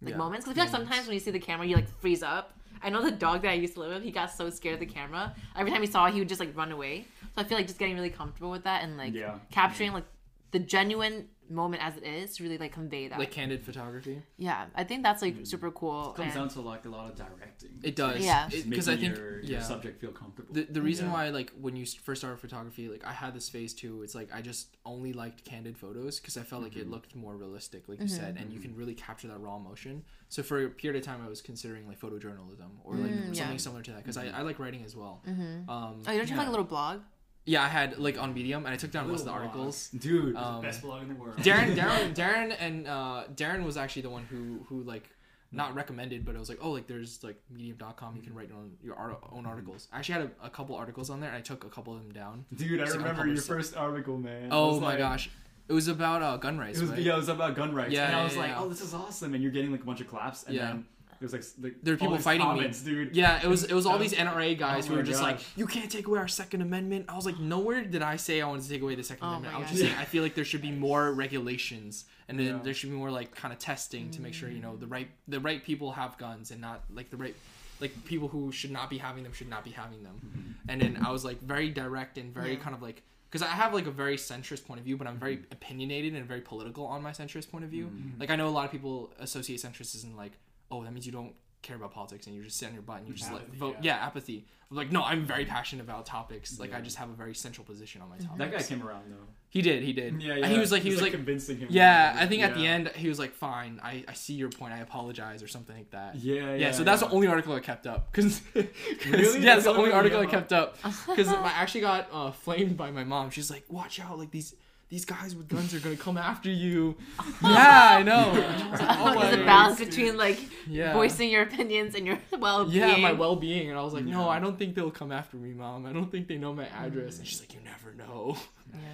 [0.03, 0.45] like Yeah, moments.
[0.47, 2.53] Because I feel like sometimes when you see the camera, you like freeze up.
[2.83, 4.81] I know the dog that I used to live with, he got so scared of
[4.81, 5.35] the camera.
[5.57, 7.07] Every time he saw it, he would just like run away.
[7.35, 9.39] So I feel like just getting really comfortable with that and like Yeah.
[9.51, 10.05] capturing like
[10.53, 13.19] the genuine moment as it is to really like convey that.
[13.19, 14.23] like candid photography.
[14.39, 16.13] yeah, I think that's like super cool.
[16.13, 17.71] It comes and- down to like a lot of directing.
[17.83, 18.25] It does.
[18.25, 18.49] Yeah.
[18.69, 19.51] Because I think your, yeah.
[19.51, 20.55] your subject feel comfortable.
[20.55, 21.13] The, the reason Yeah.
[21.13, 24.29] why like when you first started photography like i had this phase too it's like
[24.35, 26.81] i just only liked candid photos because i felt like Mm-hmm.
[26.83, 30.03] it looked more realistic like you said and you can really capture that raw emotion
[30.29, 33.51] so for a period of time i was considering like photojournalism or like Mm, something
[33.53, 33.57] yeah.
[33.57, 36.35] similar to that because I, I like writing as well um Oh, you don't you
[36.35, 37.01] have like a little blog?
[37.45, 39.43] Yeah i had like on medium and i took down most of the blog.
[39.43, 41.37] articles Dude, Um, Best blog in the world.
[41.39, 45.09] Darren, Darren, Darren, and uh, Darren was actually the one who who like
[45.55, 48.57] not recommended, but it was like, oh, like there's like Medium.com, you can write your
[48.57, 49.87] own your art- own articles.
[49.93, 52.01] I actually had a, a couple articles on there, and I took a couple of
[52.03, 52.47] them down.
[52.57, 53.49] dude, I remember your unpublished.
[53.49, 54.49] first article, man.
[54.51, 55.29] Oh my like- gosh,
[55.69, 56.79] it was about uh, gun rights.
[56.79, 57.01] It was right?
[57.01, 57.93] yeah, it was about gun rights.
[57.93, 58.61] Yeah, and I yeah, was like, yeah.
[58.61, 60.67] oh, this is awesome, and you're getting like a bunch of claps, and Yeah.
[60.69, 60.87] then
[61.23, 62.69] there's like, like There were people these fighting me.
[62.85, 63.17] dude.
[63.17, 65.41] Yeah, it was it was all these NRA guys oh who were my just like,
[65.57, 67.07] you can't take away our Second Amendment.
[67.09, 69.31] I was like, nowhere did I say I wanted to take away the Second Oh
[69.31, 69.55] Amendment.
[69.55, 69.79] I was gosh.
[69.79, 72.61] just saying I feel like there should be more regulations, and then Yeah.
[72.63, 75.09] there should be more like kind of testing to make sure you know the right
[75.29, 77.35] the right people have guns and not like the right
[77.81, 80.15] like people who should not be having them should not be having them.
[80.25, 80.71] Mm-hmm.
[80.71, 82.59] And then I was like very direct and very Yeah.
[82.61, 85.19] kind of like because I have like a very centrist point of view, but I'm
[85.19, 87.87] very opinionated and very political on my centrist point of view.
[87.87, 88.21] Mm-hmm.
[88.21, 90.33] Like I know a lot of people associate centrist as in like,
[90.73, 92.99] oh, that means you don't care about politics and you just sit on your butt
[92.99, 93.77] and you just like vote.
[93.83, 93.97] yeah.
[93.99, 94.07] Yeah.
[94.07, 94.47] apathy.
[94.69, 96.59] I'm like, no, I'm very passionate about topics.
[96.59, 98.39] Like I just have a very central position on my topics.
[98.39, 99.29] That guy came around though.
[99.49, 99.83] He did.
[99.85, 100.21] He did.
[100.21, 100.49] Yeah, And yeah.
[100.49, 101.69] He was like, he was like, convincing him.
[101.71, 102.17] yeah.
[102.19, 103.79] I think at the end he was like, fine.
[103.81, 104.73] I, I see your point.
[104.73, 106.17] I apologize or something like that.
[106.17, 106.55] Yeah, yeah.
[106.55, 108.11] Yeah, so that's the only article I kept up.
[108.11, 109.41] because Really?
[109.41, 110.79] yeah, That's the only article I kept up.
[111.07, 113.31] Because I actually got uh, flamed by my mom.
[113.31, 114.19] She's like, "Watch out!
[114.19, 114.55] Like these
[114.93, 116.97] these guys with guns are gonna come after you."
[117.43, 118.31] yeah, I know.
[118.35, 120.39] Oh There's a balance between like
[120.69, 120.93] Yeah.
[120.93, 122.89] voicing your opinions and your well being.
[122.89, 124.29] yeah, my well-being, and I was like, "No, Yeah.
[124.37, 125.87] I don't think they'll come after me, mom.
[125.87, 128.37] I don't think they know my address." And she's like, "You never know."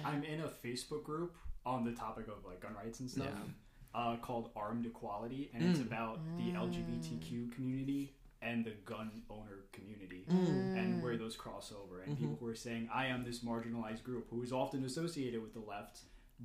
[0.05, 1.35] I'm in a Facebook group
[1.65, 3.27] on the topic of like gun rights and stuff.
[3.29, 3.53] Yeah.
[4.01, 5.87] Uh, called Armed Equality, and it's Mm.
[5.87, 10.75] about the LGBTQ community and the gun owner community, Mm.
[10.75, 12.21] and where those cross over, and Mm-hmm.
[12.23, 15.59] people who are saying, "I am this marginalized group who is often associated with the
[15.59, 16.01] left,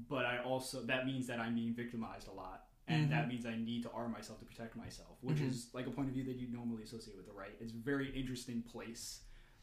[0.09, 3.11] but I also that means that I'm being victimized a lot." And Mm-hmm.
[3.13, 6.09] that means I need to arm myself to protect myself, which is like a point
[6.09, 7.55] of view that you normally associate with the right.
[7.61, 9.21] It's a very interesting place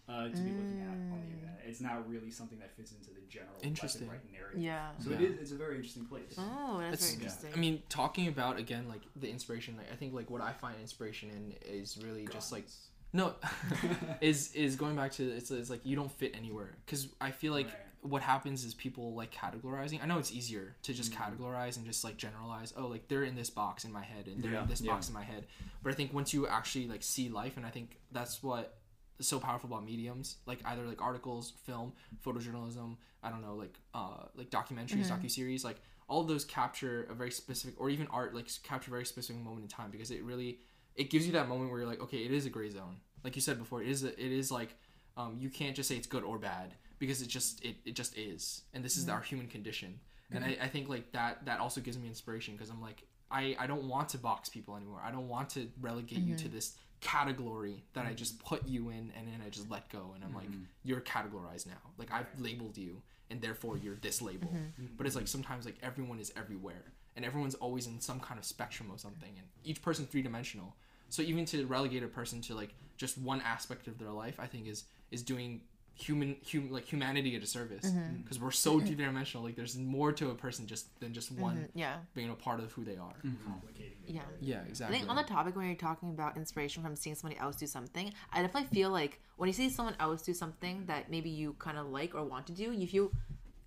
[0.09, 1.61] uh, to be looking at on the internet.
[1.65, 4.09] It's not really something that fits into the general Interesting.
[4.09, 4.59] right narrative.
[4.59, 4.91] Yeah.
[4.99, 5.27] So it Yeah.
[5.29, 5.39] is.
[5.39, 6.35] It's a very interesting place.
[6.37, 7.27] Oh, that's It's- very yeah.
[7.29, 7.53] interesting.
[7.53, 9.77] I mean, talking about again like the inspiration.
[9.77, 12.65] Like I think like what I find inspiration in is really just like
[13.13, 13.35] no
[14.21, 17.51] is is going back to it's, it's like you don't fit anywhere because i feel
[17.51, 17.75] like Right.
[18.03, 21.43] what happens is people like categorizing i know it's easier to just Mm-hmm.
[21.43, 24.41] categorize and just like generalize oh like they're in this box in my head and
[24.41, 24.93] they're Yeah, in this yeah.
[24.93, 25.45] box in my head
[25.83, 28.77] but i think once you actually like see life and i think that's what
[29.21, 31.93] so powerful about mediums like either like articles film
[32.25, 35.77] photojournalism i don't know like uh like documentaries docu-series like
[36.11, 39.41] all of those capture a very specific or even art like capture a very specific
[39.41, 40.59] moment in time because it really
[40.95, 42.97] it gives you that moment where you're like okay it is a gray zone.
[43.23, 44.75] Like you said before it is a, it is like
[45.15, 48.17] um, you can't just say it's good or bad because it just it, it just
[48.17, 48.63] is.
[48.73, 49.99] And this is our human condition.
[50.33, 53.55] And I, I think like that that also gives me inspiration because i'm like I,
[53.57, 55.01] I don't want to box people anymore.
[55.01, 58.15] I don't want to relegate you to this category that i mm.
[58.15, 60.63] just put you in and then i just let go and i'm like mm-hmm.
[60.83, 61.81] you're categorized now.
[61.97, 64.47] Like i've labeled you and therefore you're this label.
[64.47, 64.83] Mm-hmm.
[64.83, 64.95] Mm-hmm.
[64.97, 66.83] But it's like sometimes like everyone is everywhere
[67.15, 70.75] and everyone's always in some kind of spectrum of something and each person's three-dimensional.
[71.09, 74.45] So even to relegate a person to like just one aspect of their life i
[74.45, 75.61] think is is doing
[76.01, 77.85] human hum, like humanity a disservice.
[77.85, 78.21] Mm-hmm.
[78.21, 78.87] Because we're so mm-hmm.
[78.87, 81.79] two-dimensional like there's more to a person just than just one mm-hmm.
[81.79, 81.97] yeah.
[82.13, 83.15] being a part of who they are.
[83.45, 84.13] Complicating it.
[84.13, 84.21] Yeah.
[84.39, 84.97] yeah I exactly.
[84.97, 88.13] think on the topic when you're talking about inspiration from seeing somebody else do something,
[88.31, 91.77] I definitely feel like when you see someone else do something that maybe you kind
[91.77, 93.11] of like or want to do, you feel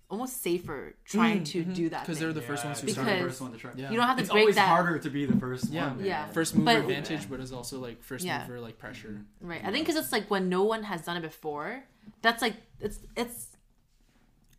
[0.09, 1.73] almost safer trying mm, to mm-hmm.
[1.73, 2.01] do that.
[2.01, 3.71] because they're the first Yeah, ones who it's started the Because- first one to try.
[3.75, 3.91] Yeah.
[3.91, 4.67] you don't have to It's break always that.
[4.67, 6.05] harder to be the first yeah one.
[6.05, 6.27] Yeah.
[6.27, 8.41] first mover But- advantage but it's also like first Yeah.
[8.41, 9.61] mover like pressure Right.
[9.63, 11.83] I think because it's like when no one has done it before,
[12.21, 13.47] that's like it's it's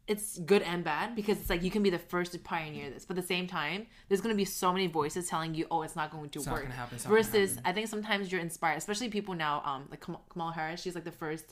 [0.09, 3.05] it's good and bad because it's like you can be the first to pioneer this,
[3.05, 5.83] but at the same time, there's going to be so many voices telling you, "Oh,
[5.83, 7.89] it's not going to It's not work." gonna happen, it's not gonna Versus, I think
[7.89, 10.01] sometimes you're inspired, especially people now, um, like
[10.31, 10.81] Kamala Harris.
[10.83, 11.47] She's like the 1st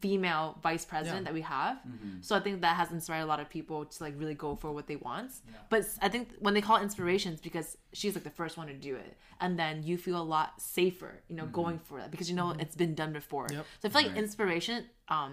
[0.00, 1.26] female vice president Mm-hmm.
[1.26, 1.30] Yeah.
[1.30, 1.78] that we have.
[2.22, 4.72] So I think that has inspired a lot of people to like really go for
[4.72, 5.32] what they want.
[5.68, 8.74] But I think when they call it inspirations because she's like the first one to
[8.74, 12.28] do it, and then you feel a lot safer, you know, going for that because
[12.30, 13.46] you know it's been done before.
[13.50, 13.66] Yep.
[13.80, 14.18] So I feel like Right.
[14.24, 15.32] inspiration, um,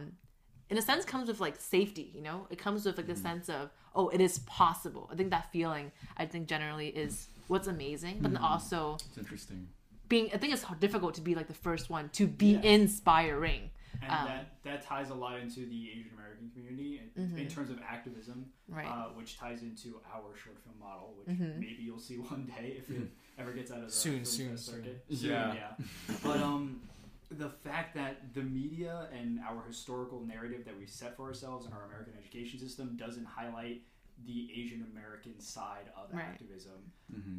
[0.70, 2.12] in a sense, comes with like safety.
[2.14, 5.10] You know, it comes with like the sense of oh, it is possible.
[5.12, 9.68] I think that feeling, I think generally is what's amazing, but then also It's interesting.
[10.10, 10.30] being.
[10.34, 13.70] I think it's difficult to be like the first one to be inspiring
[14.02, 17.70] And Um, that, that ties a lot into the Asian American community in, in terms
[17.72, 18.78] of activism, Mm-hmm.
[18.78, 18.86] Right.
[18.86, 19.02] Mm-hmm.
[19.02, 22.90] uh, which ties into our short film model, which maybe you'll see one day if
[22.92, 23.10] it
[23.40, 24.76] ever gets out of the Soon, film soon, fest soon.
[24.76, 25.04] circuit.
[25.08, 25.54] Yeah.
[25.54, 25.86] yeah.
[26.22, 26.82] But um,
[27.30, 31.74] the fact that the media and our historical narrative that we set for ourselves in
[31.74, 33.82] our American education system doesn't highlight
[34.26, 36.24] the Asian American side of Right.
[36.24, 36.92] activism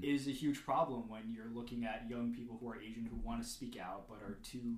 [0.03, 3.43] is a huge problem when you're looking at young people who are Asian who want
[3.43, 4.77] to speak out but are too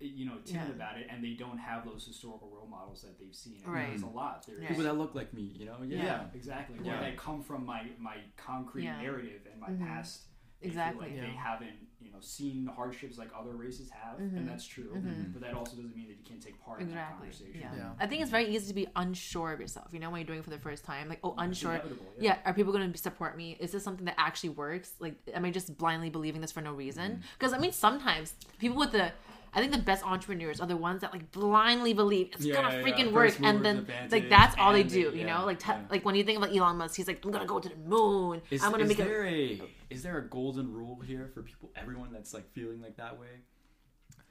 [0.00, 0.74] you know timid Yeah.
[0.74, 3.88] about it and they don't have those historical role models that they've seen and Right.
[3.90, 5.82] there's a lot there's People that look like me, you know?
[5.82, 6.30] yeah, Yeah.
[6.34, 7.00] exactly Yeah.
[7.00, 9.02] where they come from my my concrete Yeah.
[9.02, 9.80] narrative and my Mhm.
[9.80, 10.27] past
[10.60, 11.10] they Exactly.
[11.10, 14.36] feel like they haven't you know seen the hardships like other races have Mhm.
[14.36, 15.32] and that's true Mhm.
[15.32, 17.74] but that also doesn't mean that you can't take part in that conversation Yeah.
[17.76, 17.90] Yeah.
[17.98, 19.88] I think it's very easy to be unsure of yourself.
[19.92, 21.72] You know, when you're doing it for the first time, like, oh, It's unsure.
[21.72, 22.38] inevitable, Yeah.
[22.44, 23.56] are people going to support me?
[23.60, 24.94] Is this something that actually works?
[25.00, 27.22] Like, am I just blindly believing this for no reason?
[27.38, 29.12] Because I mean, sometimes people with the
[29.54, 32.76] I think the best entrepreneurs are the ones that like blindly believe it's Yeah, gonna
[32.76, 33.12] yeah, freaking yeah.
[33.12, 35.10] work, and then advantage, like that's all they and do.
[35.10, 35.84] they- you yeah, know, like te- yeah.
[35.90, 38.42] like when you think about Elon Musk, he's like, I'm gonna go to the moon.
[38.50, 39.60] Is, I'm gonna is make there it.
[39.62, 43.18] a is there a golden rule here for people everyone that's like feeling like that
[43.18, 43.28] way?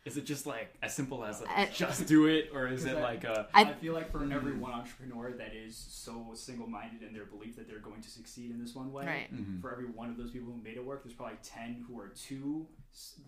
[0.06, 2.90] Is it just like as simple as like, I- just do it, or is it
[2.92, 6.32] Because I- like a I, I- feel like for every one entrepreneur that is so
[6.34, 9.34] single-minded in their belief that they're going to succeed in this one way, Right.
[9.36, 9.60] Mhm.
[9.60, 12.08] for every one of those people who made it work, there's probably ten who are
[12.10, 12.66] too,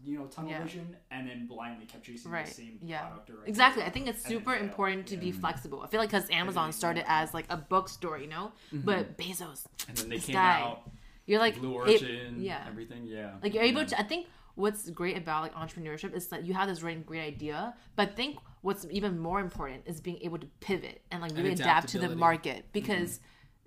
[0.05, 0.63] you know, tunnel Yeah.
[0.63, 2.45] vision and then blindly kept chasing Right.
[2.45, 3.07] the same Yeah.
[3.07, 3.83] product or Exactly.
[3.83, 5.81] I think it's super important to be flexible.
[5.81, 9.97] I feel like because Amazon started as like a bookstore, you know, but Bezos, and
[9.97, 10.89] then they came guy, out
[11.29, 12.65] you're like Blue it- Origin, yeah.
[12.67, 13.33] everything, yeah.
[13.43, 13.87] Like you're able Yeah.
[13.87, 13.99] to.
[13.99, 17.73] I think what's great about like entrepreneurship is that you have this really great idea,
[17.95, 21.39] but I think what's even more important is being able to pivot and like And
[21.39, 23.19] really adapt to the market because.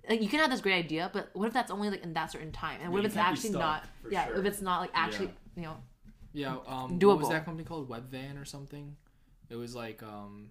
[0.09, 2.29] Like you can have this great idea, but what if that's only like in that
[2.29, 3.83] certain time, and what Yeah, if it's actually stuck, not?
[4.11, 4.35] Yeah, sure.
[4.35, 5.77] if it's not like actually, you know,
[6.33, 7.07] Yeah, um, Doable.
[7.07, 7.87] what was that company called?
[7.87, 8.97] Webvan or something?
[9.49, 10.49] It was like um,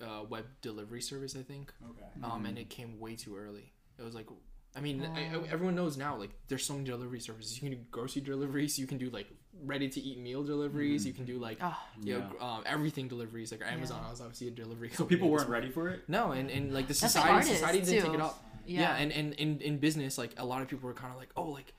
[0.00, 1.72] a web delivery service, I think.
[1.90, 2.06] Okay.
[2.22, 3.72] Um, and it came way too early.
[3.98, 4.28] It was like,
[4.76, 5.42] I mean, I, Oh.
[5.44, 6.16] I- everyone knows now.
[6.16, 7.60] Like, there's so many delivery services.
[7.60, 8.78] You can do grocery deliveries.
[8.78, 9.26] You can do like
[9.64, 11.06] ready to eat meal deliveries.
[11.06, 13.50] You can do like, oh, you know, um, everything deliveries.
[13.52, 14.08] Like Amazon, Yeah.
[14.08, 14.90] I was obviously a delivery.
[14.94, 16.02] So people weren't ready for it.
[16.08, 18.42] No, and, and like the That's society, artists, society didn't take it up.
[18.66, 18.80] Yeah.
[18.80, 21.30] Yeah, and, and in in business, like a lot of people were kind of like,
[21.36, 21.72] oh, like,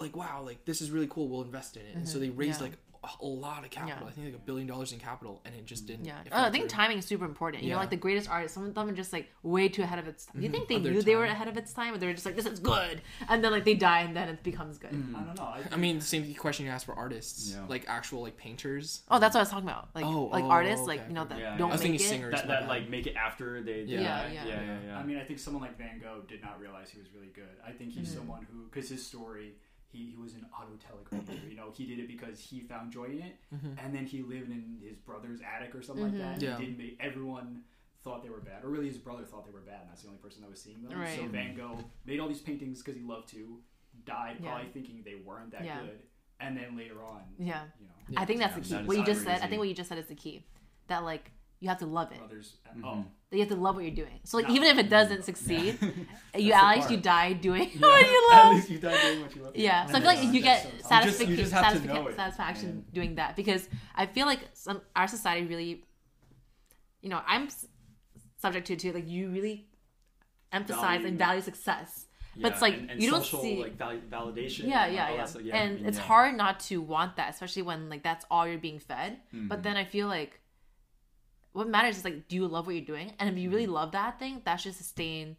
[0.00, 1.28] like wow, like this is really cool.
[1.28, 1.94] We'll invest in it.
[1.96, 2.64] And so they raised Mm-hmm.
[2.64, 2.70] Yeah.
[2.70, 3.98] like a, a lot of capital.
[4.02, 4.08] Yeah.
[4.08, 6.04] I think like a billion dollars in capital, and it just didn't.
[6.04, 6.14] Yeah.
[6.30, 7.62] Oh, I think timing is super important.
[7.62, 9.98] You know, like the greatest artists, some of them are just like way too ahead
[9.98, 10.40] of its time.
[10.42, 12.12] You think they Of their knew they were ahead of its time, or they were
[12.12, 14.90] just like, this is good, and then like they die, and then it becomes good.
[14.92, 15.14] Mm.
[15.16, 15.42] I don't know.
[15.44, 17.64] I, I mean, the same question you asked for artists, Yeah.
[17.68, 19.02] like actual like painters.
[19.10, 19.88] Oh, that's what I was talking about.
[19.94, 21.38] Like, Oh, like oh, artists, okay, like you know that.
[21.38, 21.64] Yeah, don't yeah.
[21.66, 22.08] I was make thinking it.
[22.08, 22.34] singers.
[22.34, 23.82] That, that like make it after they.
[23.82, 24.00] Yeah.
[24.00, 24.46] Yeah, yeah, yeah.
[24.62, 24.98] yeah, yeah.
[24.98, 27.44] I mean, I think someone like Van Gogh did not realize he was really good.
[27.66, 28.16] I think he's Mm-hmm.
[28.18, 29.54] someone who, because his story,
[29.92, 31.40] he, he was an autotelic painter.
[31.48, 33.78] You know, he did it because he found joy in it, mm-hmm.
[33.78, 36.34] and then he lived in his brother's attic or something like that.
[36.34, 36.44] And mm-hmm.
[36.44, 36.58] Yeah.
[36.58, 37.62] He didn't make everyone
[38.02, 40.08] thought they were bad, or really his brother thought they were bad, and that's the
[40.08, 40.98] only person that was seeing them.
[40.98, 41.16] Right.
[41.16, 43.58] So Van Gogh made all these paintings because he loved to,
[44.04, 44.50] died Yeah.
[44.50, 45.82] probably thinking they weren't that Yeah.
[45.82, 46.02] good,
[46.40, 47.66] and then later on, Yeah.
[47.78, 48.74] you know, I think that's Yeah, the key.
[48.74, 50.44] that What is you just said, I think what you just said is the key.
[50.88, 51.30] That like
[51.62, 52.18] you have to love it.
[52.18, 52.56] brothers.
[52.68, 52.84] Mm-hmm.
[52.84, 54.18] Oh, That you have to love what you're doing.
[54.24, 54.54] So like No.
[54.56, 55.78] even if it doesn't succeed,
[56.36, 56.90] you at least part.
[56.90, 57.80] you die doing Yeah.
[57.88, 58.38] what you love.
[58.38, 58.54] At love.
[58.56, 59.56] least you died doing what you love.
[59.56, 62.68] Yeah, so I feel like you get so satisfaction, You just- you just satisfaction, satisfaction
[62.70, 65.84] and- doing that because I feel like some our society really,
[67.00, 67.48] you know, I'm
[68.38, 68.92] subject to it too.
[68.92, 69.68] Like you really
[70.52, 72.06] emphasize Value- and value success,
[72.36, 73.62] but it's like and, and you don't social, see.
[73.62, 74.66] like val- validation.
[74.68, 75.26] yeah, and yeah, all yeah.
[75.26, 76.04] that and I mean, it's yeah.
[76.04, 79.18] hard not to want that, especially when like that's all you're being fed.
[79.34, 79.48] Mm-hmm.
[79.48, 80.40] But then I feel like
[81.52, 83.12] what matters is like, do you love what you're doing?
[83.18, 83.54] And if you Mm-hmm.
[83.56, 85.36] really love that thing, that should sustain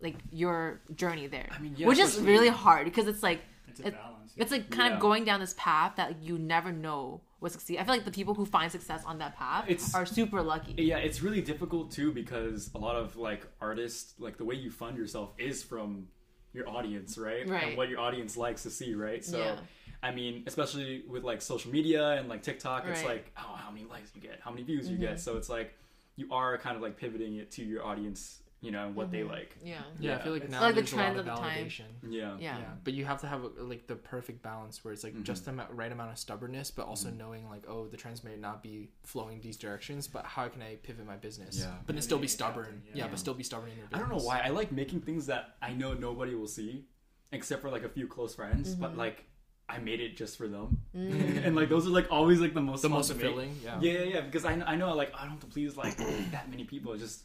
[0.00, 1.48] like your journey there.
[1.50, 4.32] I mean, yeah, which is especially- really hard because it's like it's a it- balance.
[4.36, 4.94] it's like kind Yeah.
[4.96, 7.78] of going down this path that you never know will succeed.
[7.78, 10.74] I feel like the people who find success on that path It's- are super lucky.
[10.78, 14.70] Yeah, it's really difficult too because a lot of like artists, like the way you
[14.70, 16.08] fund yourself is from
[16.52, 17.48] your audience, right?
[17.48, 17.64] Right.
[17.68, 19.24] And what your audience likes to see, right?
[19.24, 19.56] So, Yeah.
[20.04, 23.08] I mean, especially with like social media and like TikTok, it's Right.
[23.08, 25.04] like, oh, how many likes you get, how many views you Mm-hmm.
[25.14, 25.20] get.
[25.20, 25.74] So it's like
[26.16, 29.24] you are kind of like pivoting it to your audience, you know, and what they
[29.24, 29.56] like.
[29.62, 29.80] Yeah.
[29.98, 31.64] Yeah, I feel like It's now like the there's a lot of of the time.
[31.66, 31.88] validation.
[32.08, 32.36] Yeah.
[32.38, 32.58] Yeah.
[32.58, 35.44] Yeah, but you have to have a, like the perfect balance where it's like just
[35.46, 35.60] the Mm-hmm.
[35.60, 38.90] amount- right amount of stubbornness, but also knowing like, oh, the trends may not be
[39.04, 41.58] flowing these directions, but how can I pivot my business?
[41.60, 41.74] Yeah.
[41.86, 42.66] but then still be stubborn.
[42.66, 43.04] adapting, Yeah.
[43.04, 43.10] yeah.
[43.10, 44.06] but still be stubborn in your business.
[44.06, 44.40] I don't know why.
[44.40, 46.84] I like making things that I know nobody will see,
[47.32, 48.72] except for like a few close friends.
[48.72, 48.82] Mm-hmm.
[48.82, 49.24] But like,
[49.68, 51.44] I made it just for them, Mm.
[51.46, 53.56] and like those are like always like the most The most fulfilling.
[53.64, 53.78] Yeah.
[53.80, 54.20] Yeah, yeah, yeah.
[54.20, 55.96] Because I, I know like I don't have to please like
[56.32, 56.92] that many people.
[56.92, 57.22] It's just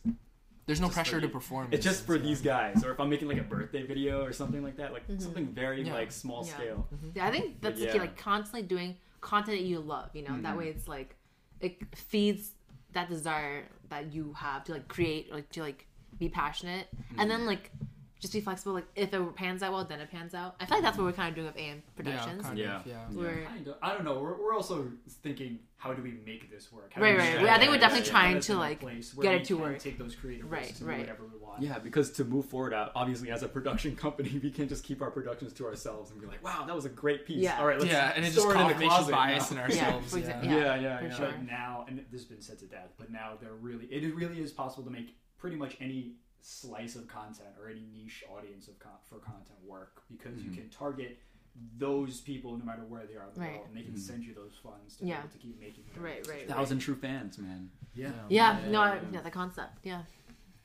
[0.65, 1.67] There's no Just pressure to perform.
[1.71, 2.21] it's just for yeah.
[2.23, 2.83] these guys.
[2.85, 5.81] Or if I'm making like a birthday video or something like that, like something very
[5.83, 5.93] Yeah.
[5.93, 6.53] like small Yeah.
[6.53, 6.87] scale.
[7.15, 7.99] Yeah, I think that's the key.
[7.99, 10.09] Like constantly doing content that you love.
[10.15, 10.59] You know, that Mhm.
[10.59, 11.15] way it's like
[11.59, 12.51] it feeds
[12.93, 15.87] that desire that you have to like create, like to like
[16.17, 16.87] be passionate,
[17.17, 17.71] and then like
[18.19, 18.73] just be flexible.
[18.73, 20.55] Like if it pans out well, then it pans out.
[20.59, 22.43] I feel like that's what we're kind of doing with AM Productions.
[22.43, 22.79] kind Yeah.
[22.81, 23.05] of, yeah.
[23.13, 23.75] We're Kind of.
[23.81, 24.19] I don't know.
[24.19, 24.91] We're, we're also
[25.23, 26.91] thinking, how do we make this work?
[26.93, 27.45] How Right, right.
[27.47, 29.79] I think we're definitely so trying that to, like, place get it to can work.
[29.79, 30.99] Take those creative Right, risks and do right.
[30.99, 31.61] whatever we want.
[31.61, 35.01] Yeah, because to move forward out, obviously as a production company, we can't just keep
[35.01, 37.57] our productions to ourselves and be like, "Wow, that was a great piece." Yeah.
[37.59, 39.57] All right, let's yeah, and it's just store it in the confirmation closet bias now.
[39.57, 40.11] in ourselves.
[40.11, 41.15] for Yeah, Yeah, Yeah, yeah, for yeah.
[41.15, 41.27] sure.
[41.31, 44.41] But now, and this has been said to death, but now there really, it really
[44.41, 48.77] is possible to make pretty much any slice of content or any niche audience of
[48.79, 50.51] con- for content work because Mm-hmm.
[50.53, 51.17] you can target
[51.77, 53.53] those people no matter where they are in the Right.
[53.55, 53.99] world, and they can Mm-hmm.
[54.01, 55.21] send you those funds to Yeah.
[55.23, 55.83] to keep making.
[55.87, 57.69] whatever Right, it is that right, Thousand true fans, man.
[57.93, 58.11] Yeah.
[58.29, 59.01] yeah, Yeah, no, I, yeah.
[59.13, 60.03] yeah, the concept, yeah,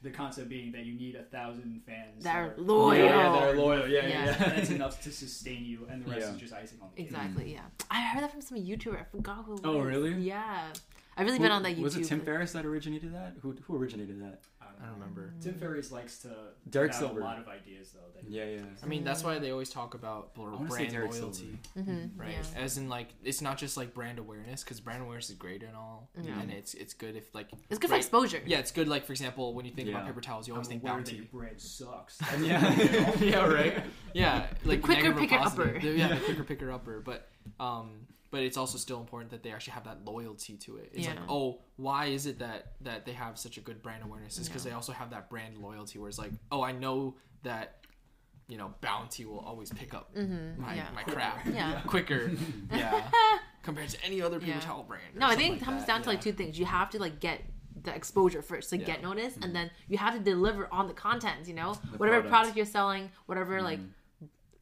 [0.03, 2.95] The concept being that you need a thousand fans that are that loyal.
[2.99, 3.89] Yeah, yeah, that are loyal.
[3.89, 4.09] Yeah, Yeah.
[4.09, 4.25] yeah.
[4.27, 6.35] yeah, that's enough to sustain you, and the rest Yeah.
[6.35, 7.07] is just icing on the cake.
[7.07, 7.63] Exactly, yeah.
[7.91, 9.01] I heard that from some YouTuber.
[9.01, 9.55] I forgot who.
[9.57, 10.13] It Oh, really?
[10.13, 10.73] Yeah,
[11.17, 11.83] I've really Who- been on that YouTube.
[11.83, 13.37] Was it Tim Ferriss that originated that?
[13.41, 14.43] Who who originated that?
[14.85, 15.33] I don't remember.
[15.41, 16.29] Tim Ferriss likes to
[16.69, 17.21] Derek have Silver.
[17.21, 18.01] a lot of ideas though.
[18.15, 18.61] That Yeah, yeah.
[18.83, 21.59] I mean, that's why they always talk about br- I wanna say brand Derek loyalty,
[21.79, 22.37] Mm-hmm, right?
[22.55, 22.61] Yeah.
[22.63, 25.75] As in, like, it's not just like brand awareness, because brand awareness is great and
[25.75, 26.39] all, Yeah.
[26.41, 28.43] and it's it's good if like It's good for right- exposure.
[28.45, 28.87] Yeah, it's good.
[28.89, 31.11] Like for example, when you think about paper towels, you I'm always think aware that
[31.13, 31.29] your bounty.
[31.33, 32.21] bread sucks.
[32.43, 33.15] Yeah.
[33.21, 33.83] yeah, right.
[34.13, 35.77] Yeah, like quicker negative or picker positive.
[35.77, 35.87] upper.
[35.89, 37.01] Yeah, the quicker picker upper.
[37.01, 37.29] But
[37.59, 40.91] um, but it's also still important that they actually have that loyalty to it.
[40.93, 44.39] It's like, oh, why is it that that they have such a good brand awareness?
[44.39, 44.71] Is because Yeah.
[44.71, 47.15] they also have that brand loyalty, where it's like, oh, I know
[47.45, 47.67] that.
[48.47, 50.75] You know, Bounty will always pick up my, Mm-hmm.
[50.77, 50.89] yeah.
[50.95, 51.81] my crap Yeah.
[51.87, 52.31] quicker,
[52.71, 53.09] yeah,
[53.63, 54.61] compared to any other paper Yeah.
[54.61, 55.15] towel brand.
[55.15, 56.59] No, I something think it comes that, down to like two things.
[56.59, 57.41] You have to like get
[57.83, 58.87] the exposure first, like Yeah.
[58.93, 61.49] get noticed, and then you have to deliver on the content.
[61.49, 62.29] You know, The whatever product.
[62.35, 63.81] product you're selling, whatever like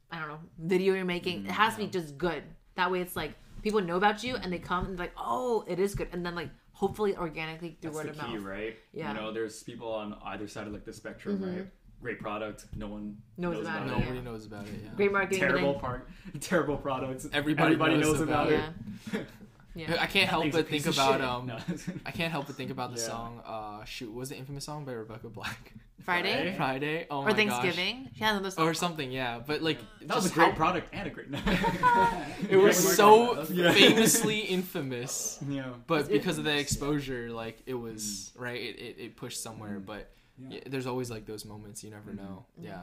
[0.09, 2.43] I don't know video you're making, it has to be just good.
[2.75, 3.33] That way, it's like
[3.63, 6.35] people know about you and they come and like, oh, it is good, and then
[6.35, 8.43] like hopefully organically through That's word the of key, mouth.
[8.45, 8.77] right?
[8.93, 9.13] Yeah.
[9.13, 11.55] You know, there's people on either side of like the spectrum, mm-hmm.
[11.57, 11.67] right?
[12.01, 14.21] Great product, no one Knows about it, Nobody Yeah.
[14.21, 14.73] knows about it.
[14.83, 14.89] Yeah.
[14.97, 16.09] Great marketing, Terrible part,
[16.41, 17.25] terrible products.
[17.31, 18.73] Everybody Everybody knows knows, about about,
[19.13, 19.27] yeah, it.
[19.75, 19.95] yeah.
[19.99, 21.21] I can't help but think about shit.
[21.21, 21.45] um.
[21.47, 21.57] No.
[22.05, 23.07] I can't help but think about the Yeah.
[23.07, 23.41] song.
[23.45, 25.73] Uh, shoot, was it infamous song by Rebecca Black?
[26.01, 27.07] Friday Friday.
[27.09, 27.37] Oh or my gosh.
[27.37, 28.09] Thanksgiving.
[28.13, 28.67] She has another song.
[28.67, 29.39] Or something, yeah.
[29.45, 31.27] But like, that was a great how- product and a great.
[32.49, 33.71] It was so Yeah.
[33.71, 35.69] famously infamous, yeah.
[35.87, 38.59] but because of the exposure, like it was right.
[38.61, 40.49] It, it, it pushed somewhere, but Yeah.
[40.57, 42.17] yeah, there's always like those moments you never Mhm.
[42.17, 42.45] know.
[42.59, 42.81] Yeah.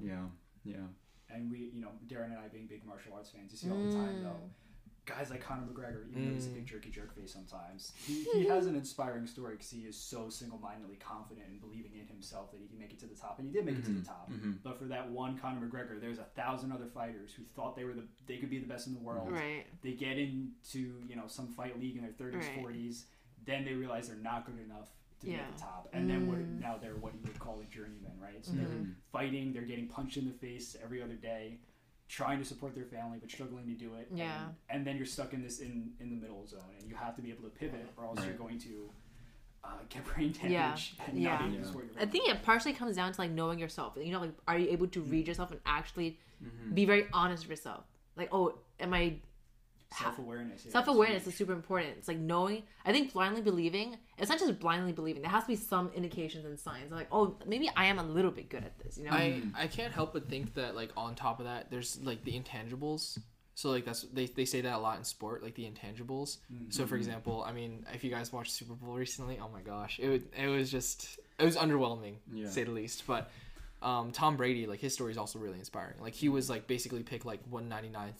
[0.00, 0.30] You know?
[0.64, 0.72] Yeah.
[0.74, 0.86] Yeah.
[1.36, 3.76] And we, you know, Darren and I being big martial arts fans, you see all
[3.86, 4.50] the time though.
[5.18, 8.46] Guys like Conor McGregor, even though he's a big jerky jerk face sometimes, he, he
[8.48, 12.60] has an inspiring story because he is so single-mindedly confident and believing in himself that
[12.60, 14.30] he can make it to the top, and he did make it to the top.
[14.30, 14.58] Mhm.
[14.62, 17.94] But for that one Conor McGregor, there's a thousand other fighters who thought they were
[17.94, 19.32] the they could be the best in the world.
[19.32, 19.64] Right.
[19.82, 22.58] They get into you know some fight league in their 30s, Right.
[22.58, 23.04] 40s,
[23.44, 24.88] then they realize they're not good enough
[25.20, 26.60] to be at the top, and then what Mm.
[26.60, 28.42] now they're what you would call a journeyman, right?
[28.44, 28.94] So they're Mhm.
[29.12, 31.58] fighting, they're getting punched in the face every other day,
[32.18, 34.08] trying to support their family but struggling to do it.
[34.12, 34.46] Yeah.
[34.46, 37.14] and, and then you're stuck in this in in the middle zone, and you have
[37.16, 38.90] to be able to pivot, or else you're going to
[39.62, 41.04] uh, get brain damage Yeah.
[41.06, 41.30] and Yeah.
[41.30, 41.60] not be able Yeah.
[41.60, 43.96] to support your I think it partially comes down to like knowing yourself.
[43.96, 46.74] You know, like are you able to read yourself and actually Mhm.
[46.74, 47.84] be very honest with yourself?
[48.16, 49.04] Like, oh, am I
[49.98, 50.66] self awareness.
[50.68, 51.94] self awareness is super important.
[51.98, 52.62] It's like knowing.
[52.84, 53.96] I think blindly believing.
[54.18, 55.22] It's not just blindly believing.
[55.22, 56.92] There has to be some indications and signs.
[56.92, 58.98] Like, oh, maybe I am a little bit good at this.
[58.98, 59.10] You know.
[59.12, 62.32] I I can't help but think that like on top of that, there's like the
[62.38, 63.18] intangibles.
[63.54, 66.38] So like that's they, they say that a lot in sport, like the intangibles.
[66.70, 69.98] So for example, I mean, if you guys watched Super Bowl recently, oh my gosh,
[70.00, 72.48] it would, it was just it was underwhelming, Yeah.
[72.48, 73.06] say the least.
[73.06, 73.30] But
[73.82, 75.96] um, Tom Brady, like his story is also really inspiring.
[76.00, 78.10] Like he was like basically picked like 199th uh,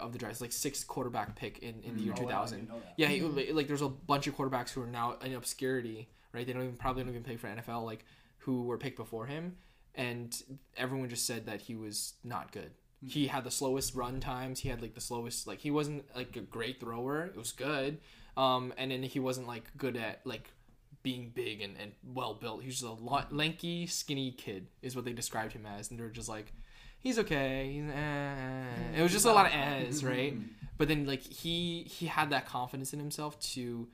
[0.00, 2.58] of the draft, It's like sixth quarterback pick in, in the year Oh, 2000.
[2.58, 2.94] didn't know that.
[2.96, 3.20] Yeah, he,
[3.52, 6.46] like there's a bunch of quarterbacks who are now in obscurity, right?
[6.46, 8.04] They don't even probably don't even play for NFL, like
[8.38, 9.56] who were picked before him,
[9.94, 10.42] and
[10.76, 12.70] everyone just said that he was not good.
[13.04, 14.60] He had the slowest run times.
[14.60, 17.24] He had like the slowest, like he wasn't like a great thrower.
[17.26, 17.98] It was good,
[18.36, 20.50] um, and then he wasn't like good at like
[21.02, 22.60] being big and, and well built.
[22.62, 25.98] He was just a lot, lanky, skinny kid, is what they described him as, and
[25.98, 26.52] they're just like,
[27.02, 27.72] he's okay.
[27.72, 29.00] He's, eh, eh, eh.
[29.00, 30.08] It was just a lot of ehs, mm-hmm.
[30.08, 30.36] right?
[30.78, 33.88] But then like he he had that confidence in himself to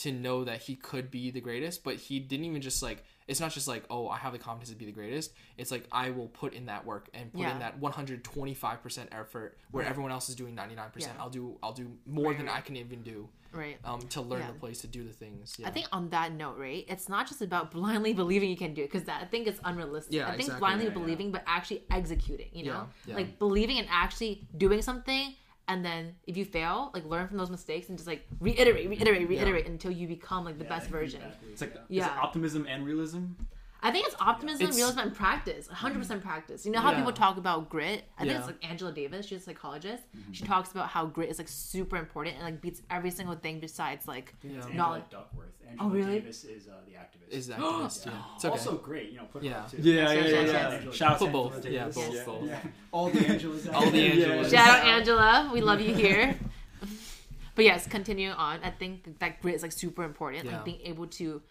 [0.00, 3.40] to know that he could be the greatest, but he didn't even just like it's
[3.40, 5.32] not just like oh I have the confidence to be the greatest.
[5.58, 7.52] It's like I will put in that work and put Yeah.
[7.52, 9.90] in that 125 percent effort where Right.
[9.90, 11.14] everyone else is doing 99 percent.
[11.16, 11.22] Yeah.
[11.22, 12.56] I'll do I'll do more Right, than right.
[12.56, 13.78] I can even do right.
[13.84, 14.48] um to learn Yeah.
[14.48, 15.56] the place to do the things.
[15.58, 15.68] Yeah.
[15.68, 18.82] I think on that note, right, it's not just about blindly believing you can do
[18.82, 20.14] it because that I think it's unrealistic.
[20.14, 20.60] Yeah, I think exactly.
[20.60, 22.48] blindly believing, but actually executing.
[22.52, 25.34] You know, like believing and actually doing something
[25.68, 29.28] and then if you fail, like learn from those mistakes and just like reiterate, reiterate,
[29.28, 31.22] reiterate until you become like the best version.
[31.50, 32.06] It's like Yeah.
[32.06, 33.26] is it optimism and realism.
[33.84, 35.66] I think it's optimism, It's- realism, and practice.
[35.68, 36.64] 100% practice.
[36.64, 36.98] You know how Yeah.
[36.98, 38.04] people talk about grit?
[38.16, 39.26] I think it's like Angela Davis.
[39.26, 40.04] She's a psychologist.
[40.30, 43.58] She talks about how grit is like super important and like beats every single thing
[43.58, 44.56] besides like Yeah.
[44.56, 45.02] Angela knowledge.
[45.10, 45.48] Duckworth.
[45.68, 46.20] Angela Oh, really?
[46.20, 47.28] Davis is uh, the activist.
[47.30, 48.06] Is the activist?
[48.06, 48.12] yeah.
[48.36, 48.52] It's okay.
[48.52, 49.58] Also great, you know, put her Yeah.
[49.62, 49.78] up too.
[49.80, 50.68] Yeah, yeah, yeah, yeah.
[50.68, 51.54] Angela Shout out to both.
[51.56, 52.12] Angela Yeah, both.
[52.14, 52.24] Yes.
[52.26, 52.46] both.
[52.46, 52.60] Yeah.
[52.92, 53.72] All the Angelas.
[53.74, 54.44] All the there.
[54.44, 54.50] Angelas.
[54.50, 55.50] Shout out Angela.
[55.52, 56.38] We love you here.
[57.54, 58.60] but yes, continue on.
[58.62, 60.44] I think that grit is like super important.
[60.44, 60.52] Yeah.
[60.56, 61.42] Like being able to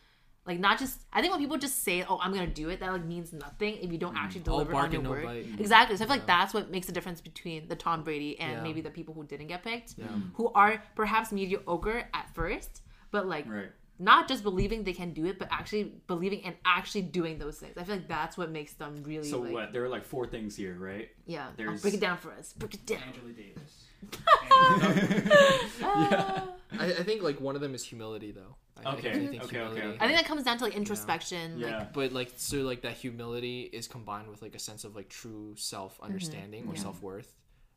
[0.45, 2.91] like not just I think when people just say, Oh, I'm gonna do it, that
[2.91, 5.25] like means nothing if you don't mm, actually All deliver on your no word.
[5.25, 5.45] bite.
[5.59, 5.95] Exactly.
[5.97, 8.63] So I feel like that's what makes the difference between the Tom Brady and Yeah.
[8.63, 9.95] maybe the people who didn't get picked.
[9.97, 10.07] Yeah.
[10.35, 12.81] Who are perhaps mediocre at first,
[13.11, 13.69] but like Right.
[13.99, 17.77] not just believing they can do it, but actually believing and actually doing those things.
[17.77, 19.73] I feel like that's what makes them really So like what?
[19.73, 21.09] There are like four things here, right?
[21.27, 21.45] yeah.
[21.47, 22.53] I'll There's- break it down for us.
[22.53, 23.03] Break it down.
[23.07, 23.85] Angela Davis.
[25.81, 26.45] Yeah.
[26.79, 28.55] I, I think like one of them is humility though.
[28.85, 29.81] I, I Okay, definitely think okay, okay, humility.
[29.81, 29.97] okay.
[30.03, 31.59] I think that comes down to like introspection.
[31.59, 31.77] Yeah.
[31.79, 35.09] Like, But like so like that humility is combined with like a sense of like
[35.09, 36.75] true self understanding or Mm-hmm.
[36.75, 36.81] Yeah.
[36.81, 37.33] self worth.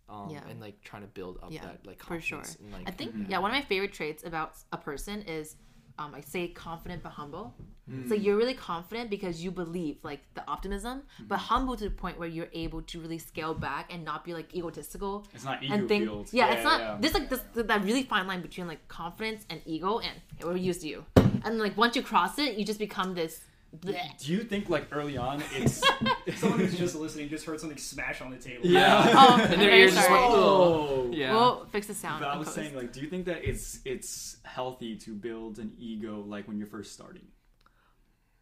[0.09, 0.41] Um, Yeah.
[0.51, 2.39] and like trying to build up Yeah, that like for sure.
[2.39, 5.57] confidence and, like, I think yeah, one of my favorite traits about a person is
[5.99, 7.55] um, I say confident but humble.
[7.87, 11.91] It's like you're really confident because you believe like the optimism, but humble to the
[11.91, 15.27] point where you're able to really scale back and not be like egotistical.
[15.35, 16.29] It's not ego and think, fueled.
[16.33, 16.81] yeah, it's not.
[16.81, 16.97] yeah.
[16.99, 20.81] There's like this that really fine line between like confidence and ego, and we're used
[20.81, 21.05] to you.
[21.45, 23.41] And like once you cross it, you just become this.
[23.79, 24.19] Bleh.
[24.19, 25.83] Do you think like early on it's
[26.37, 28.67] Someone who's just listening just heard something smash on the table.
[28.67, 29.13] yeah?
[29.15, 30.21] Oh, And their ears just sorry.
[30.21, 31.11] like, Oh.
[31.13, 31.33] yeah.
[31.33, 32.21] We'll fix the sound.
[32.21, 32.57] But I was post.
[32.57, 36.59] saying, like, do you think that it's it's healthy to build an ego like when
[36.59, 37.27] you're first starting?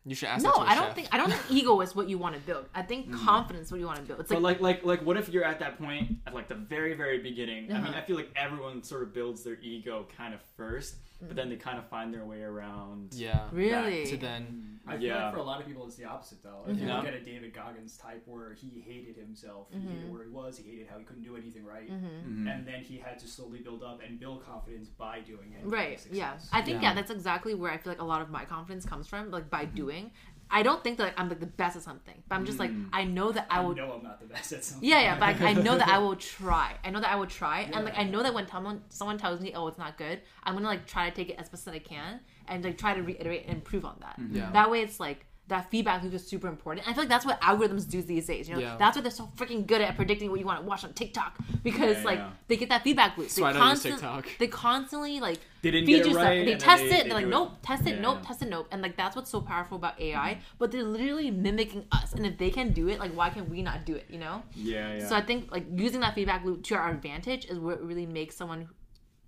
[0.05, 0.43] you should ask.
[0.45, 0.95] No, that to a I don't chef.
[0.97, 2.65] think I don't think ego is what you want to build.
[2.75, 4.19] I think confidence is what you want to build.
[4.19, 6.57] It's But like, like, like, like, what if you're at that point at like the
[6.57, 7.71] very, very beginning?
[7.71, 7.99] I mean, Uh-huh.
[7.99, 11.57] I feel like everyone sort of builds their ego kind of first, but then they
[11.57, 13.15] kind of find their way around.
[13.15, 13.49] Yeah.
[13.53, 14.07] really.
[14.07, 15.25] To then I feel Yeah.
[15.27, 16.65] like for a lot of people it's the opposite though.
[16.67, 16.97] If you Mhm.
[16.97, 20.59] look at a David Goggins type where he hated himself, he hated where he was,
[20.59, 22.53] he hated how he couldn't do anything right, Mhm.
[22.53, 25.63] and then he had to slowly build up and build confidence by doing it.
[25.63, 25.99] and right.
[25.99, 26.37] getting Yeah.
[26.53, 26.89] I think Yeah.
[26.89, 26.95] yeah.
[26.95, 29.65] that's exactly where I feel like a lot of my confidence comes from, like by
[29.67, 30.11] doing.
[30.55, 32.71] I don't think that like, I'm like the best at something, but I'm just like
[32.71, 32.87] mm.
[32.93, 33.75] I know that I I will.
[33.75, 34.87] know I'm not the best at something.
[34.87, 36.75] Yeah, yeah, but I, I know that I will try.
[36.85, 39.41] I know that I will try, and like I know that when someone someone tells
[39.41, 41.75] me, "Oh, it's not good," I'm gonna like try to take it as best as
[41.75, 44.21] I can and like try to reiterate and improve on that.
[44.21, 44.37] Mm-hmm.
[44.37, 44.51] Yeah.
[44.53, 46.89] That way, it's like that feedback loop is super important.
[46.89, 48.49] I feel like that's what algorithms do these days.
[48.49, 48.77] You know, Yeah.
[48.79, 51.37] that's why they're so freaking good at predicting what you want to watch on TikTok
[51.63, 52.31] because Yeah, like yeah.
[52.49, 53.29] they get that feedback loop.
[53.37, 54.29] why they I don't use constant- TikTok.
[54.39, 56.25] They constantly like They didn't feed get it you stuff.
[56.29, 56.91] They test they- it.
[56.91, 57.31] they They're like, do it.
[57.31, 58.69] nope, test it, nope, test it, nope.
[58.71, 60.39] And like that's what's so powerful about AI.
[60.59, 62.13] But they're literally mimicking us.
[62.15, 64.07] And if they can do it, like why can we not do it?
[64.09, 64.45] You know?
[64.55, 65.09] Yeah, yeah.
[65.09, 68.37] So I think like using that feedback loop to our advantage is what really makes
[68.37, 68.69] someone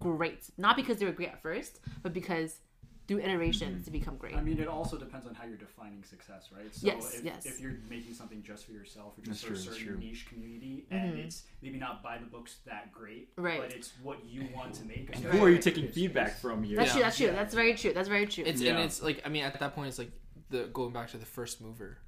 [0.01, 0.49] great.
[0.57, 2.61] Not because they were great at first, but because
[3.07, 4.35] through iterations to become great.
[4.35, 6.75] I mean, it also depends on how you're defining success, right?
[6.75, 7.45] So Yes, if, yes.
[7.45, 10.27] if you're making something just for yourself or That's just for true, a certain niche
[10.27, 13.61] community, and it's maybe not by the books that great, Right.
[13.61, 15.07] but it's what you want to make.
[15.09, 16.77] and especially who are you taking it's- feedback from here?
[16.79, 16.95] that's Yeah.
[16.95, 17.03] true.
[17.03, 17.27] That's true.
[17.27, 17.33] Yeah.
[17.33, 17.93] That's very true.
[17.93, 18.45] That's very true.
[18.47, 18.71] It's Yeah.
[18.73, 20.13] and it's like I mean at that point it's like
[20.51, 21.99] the going back to the first mover.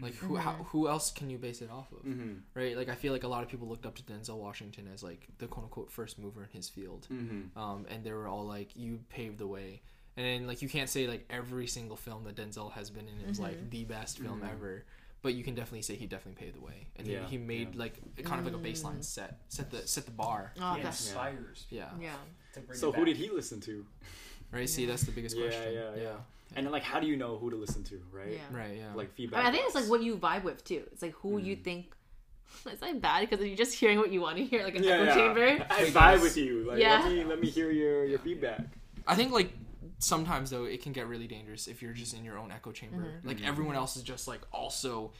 [0.00, 0.36] Like who Mm-hmm.
[0.36, 2.02] how, who else can you base it off of?
[2.02, 2.40] Mhm.
[2.54, 2.76] Right?
[2.76, 5.26] Like I feel like a lot of people looked up to Denzel Washington as like
[5.38, 7.06] the quote unquote first mover in his field.
[7.10, 7.56] Mhm.
[7.56, 9.82] Um, and they were all like you paved the way.
[10.16, 13.30] And then like you can't say like every single film that Denzel has been in
[13.30, 13.42] is Mm-hmm.
[13.42, 14.84] like the best film ever.
[15.22, 17.74] But you can definitely say he definitely paved the way, and Yeah, he, he made
[17.74, 17.80] yeah.
[17.80, 17.94] like
[18.24, 18.72] kind of like a mm.
[18.72, 20.52] baseline set, set the set the bar.
[20.60, 20.88] oh, He okay.
[20.88, 22.12] inspires Yeah, Yeah.
[22.74, 23.84] So who did he listen to?
[24.52, 24.68] right.
[24.68, 25.74] See, that's the biggest Yeah, question.
[25.74, 26.02] yeah, yeah.
[26.02, 26.12] yeah.
[26.54, 28.32] And then like, how do you know who to listen to, right?
[28.34, 28.56] Yeah.
[28.56, 28.76] Right.
[28.78, 28.94] Yeah.
[28.94, 29.38] Like I, feedback.
[29.40, 30.82] mean, I think it's like what you vibe with too.
[30.92, 31.64] It's like who you mm.
[31.64, 31.92] think.
[32.66, 34.92] It's not bad because you're just hearing what you want to hear, like an yeah,
[34.92, 35.14] echo yeah.
[35.14, 35.66] chamber.
[35.68, 36.64] I vibe with you.
[36.68, 37.00] Like, Yeah.
[37.02, 38.60] let me let me hear your your feedback.
[39.06, 39.50] I think like
[39.98, 43.02] sometimes though it can get really dangerous if you're just in your own echo chamber.
[43.04, 43.28] Mm-hmm.
[43.28, 45.12] Like everyone else is just like also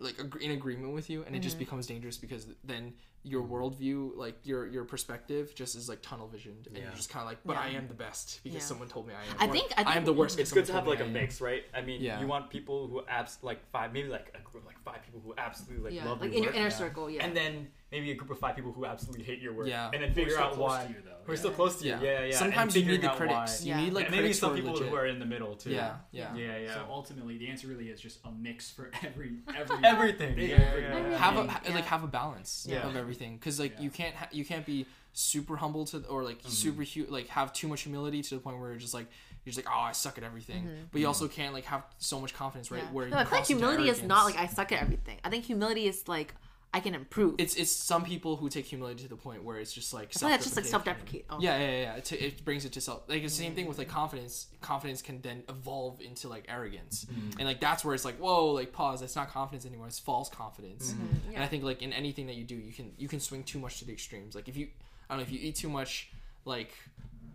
[0.00, 1.42] like in agreement with you, and it Mm-hmm.
[1.44, 2.94] just becomes dangerous because then
[3.26, 6.82] your worldview, like your your perspective, just is like tunnel visioned, and Yeah.
[6.84, 8.60] you're just kind of like, but I am the best because Yeah.
[8.60, 9.48] someone told me I am.
[9.48, 10.38] I think- I I am think the worst.
[10.38, 11.12] It's good to have like a me I am.
[11.14, 11.64] mix, right?
[11.72, 12.20] I mean, Yeah.
[12.20, 15.32] you want people who abs like five, maybe like a group like five people who
[15.38, 16.76] absolutely like Yeah, love like your in your work, inner yeah.
[16.84, 17.24] circle, yeah.
[17.24, 19.90] and then maybe a group of five people who absolutely hate your work, Yeah.
[19.92, 21.10] and then We're figure out why you, though.
[21.26, 21.38] we're Yeah.
[21.42, 21.92] still close to you.
[21.92, 22.00] Yeah.
[22.02, 22.24] Yeah, yeah.
[22.30, 22.36] yeah.
[22.44, 23.60] Sometimes you need the critics.
[23.60, 23.66] why.
[23.66, 23.80] You Yeah.
[23.82, 24.88] need like and maybe some people legit.
[24.88, 25.70] who are in the middle too.
[25.70, 26.34] Yeah, yeah.
[26.34, 26.74] yeah, yeah.
[26.74, 29.30] So ultimately, the answer really is just a mix for every
[29.60, 30.34] every Everything.
[30.36, 30.50] thing.
[30.50, 31.18] Yeah, yeah, yeah, yeah.
[31.26, 31.74] have a Yeah.
[31.78, 32.86] like have a balance Yeah.
[32.88, 33.84] of everything because like Yeah.
[33.84, 34.86] you can't ha- you can't be
[35.16, 36.48] super humble to or like mm-hmm.
[36.64, 39.06] super hu- like have too much humility to the point where you're just like
[39.44, 40.84] you're just like oh I suck at everything mm-hmm.
[40.90, 42.90] but you also can't like have so much confidence right Yeah.
[42.96, 44.36] where no, you I feel like humility is not like.
[44.38, 45.18] I suck at everything.
[45.24, 46.34] I think humility is like
[46.74, 47.36] I can improve.
[47.38, 50.18] it's it's some people who take humility to the point where it's just like I
[50.18, 51.24] feel that's just like self-deprecation.
[51.24, 51.26] self-deprecate.
[51.30, 51.38] Oh.
[51.40, 51.96] Yeah, yeah, yeah.
[51.96, 53.02] It, it brings it to self.
[53.08, 53.54] Like the same mm.
[53.54, 54.48] thing with like confidence.
[54.60, 57.36] Confidence can then evolve into like arrogance, mm.
[57.38, 58.98] and like that's where it's like, whoa, like pause.
[58.98, 59.86] That's not confidence anymore.
[59.86, 60.90] It's false confidence.
[60.90, 61.04] Mm-hmm.
[61.04, 61.34] Mm-hmm.
[61.34, 63.60] And I think like in anything that you do, you can you can swing too
[63.60, 64.34] much to the extremes.
[64.34, 64.66] Like if you,
[65.08, 66.10] I don't know, if you eat too much,
[66.44, 66.74] like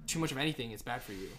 [0.06, 1.30] too much of anything, it's bad for you.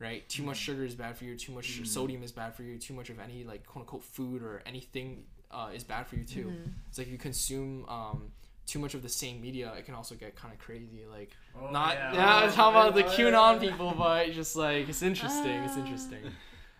[0.00, 0.28] Right?
[0.28, 0.62] Too much mm.
[0.62, 1.36] sugar is bad for you.
[1.36, 2.76] Too much sodium is bad for you.
[2.76, 5.26] Too much of any like quote unquote food or anything
[5.56, 6.52] uh, is bad for you too.
[6.88, 8.18] It's like if you consume um,
[8.66, 11.04] too much of the same media, it can also get kind of crazy.
[11.10, 12.12] Like Oh, not yeah.
[12.14, 13.30] yeah, Oh, I'm talking about the yeah.
[13.30, 15.56] QAnon people, but just like it's interesting.
[15.66, 16.22] It's interesting.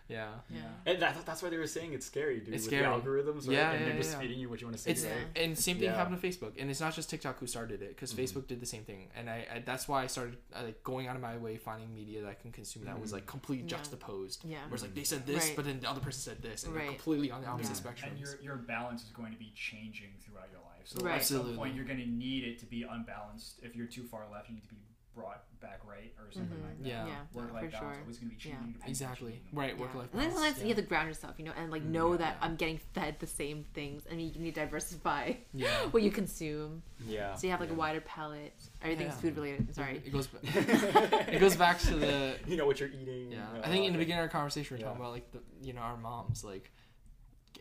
[0.09, 0.29] Yeah.
[0.49, 0.61] Yeah.
[0.85, 2.53] And that, that's why they were saying it's scary, dude.
[2.53, 2.83] It's with scary.
[2.83, 3.55] the algorithms, right?
[3.57, 4.19] Yeah, and yeah, they're just yeah.
[4.19, 5.13] feeding you what you want to see, It's right?
[5.35, 5.95] and same thing Yeah.
[5.95, 8.65] happened to Facebook, and it's not just TikTok who started it because Facebook did the
[8.65, 11.35] same thing, and I, I that's why I started uh, like going out of my
[11.37, 13.77] way finding media that I can consume that was like completely Yeah.
[13.77, 14.45] juxtaposed.
[14.45, 14.59] Yeah.
[14.67, 15.55] Where it's like they said this, Right.
[15.55, 16.89] but then the other person said this, and they're Right.
[16.89, 17.75] completely on the opposite Yeah.
[17.75, 18.11] spectrum.
[18.11, 20.85] And your your balance is going to be changing throughout your life.
[20.85, 21.15] So Right.
[21.15, 23.59] at some point, you're going to need it to be unbalanced.
[23.61, 24.77] If you're too far left, you need to be
[25.17, 26.87] brought back right or something like that.
[26.87, 27.07] Yeah.
[27.07, 28.01] Yeah, Work for life balance sure.
[28.01, 28.51] always going to be changing.
[28.51, 28.73] Yeah.
[28.73, 29.31] depending on what Exactly.
[29.31, 29.57] you're eating.
[29.59, 29.73] Right.
[29.75, 29.81] Yeah.
[29.81, 30.09] Work life.
[30.13, 30.61] And then sometimes balance.
[30.61, 32.17] you have to ground yourself, you know, and like know Yeah.
[32.17, 34.03] that I'm getting fed the same things.
[34.11, 35.67] I mean, you need to diversify Yeah.
[35.91, 37.33] what you consume, Yeah.
[37.35, 37.75] so you have like yeah.
[37.75, 38.53] a wider palate.
[38.83, 39.21] Everything's Yeah.
[39.21, 39.73] food related.
[39.75, 40.01] Sorry.
[40.05, 40.29] It goes.
[40.43, 43.31] it goes back to the you know what you're eating.
[43.31, 44.89] Yeah, uh, I think in the beginning of our conversation we are Yeah.
[44.89, 46.71] talking about like the you know our moms like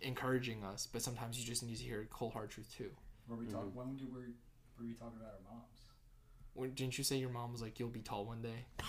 [0.03, 2.91] encouraging us, but sometimes you just need to hear cold hard truth too.
[3.29, 3.73] Were we talk, Mhm.
[3.75, 5.76] When did we, were we talking about our moms?
[6.57, 8.65] When, didn't you say your mom was like you'll be tall one day?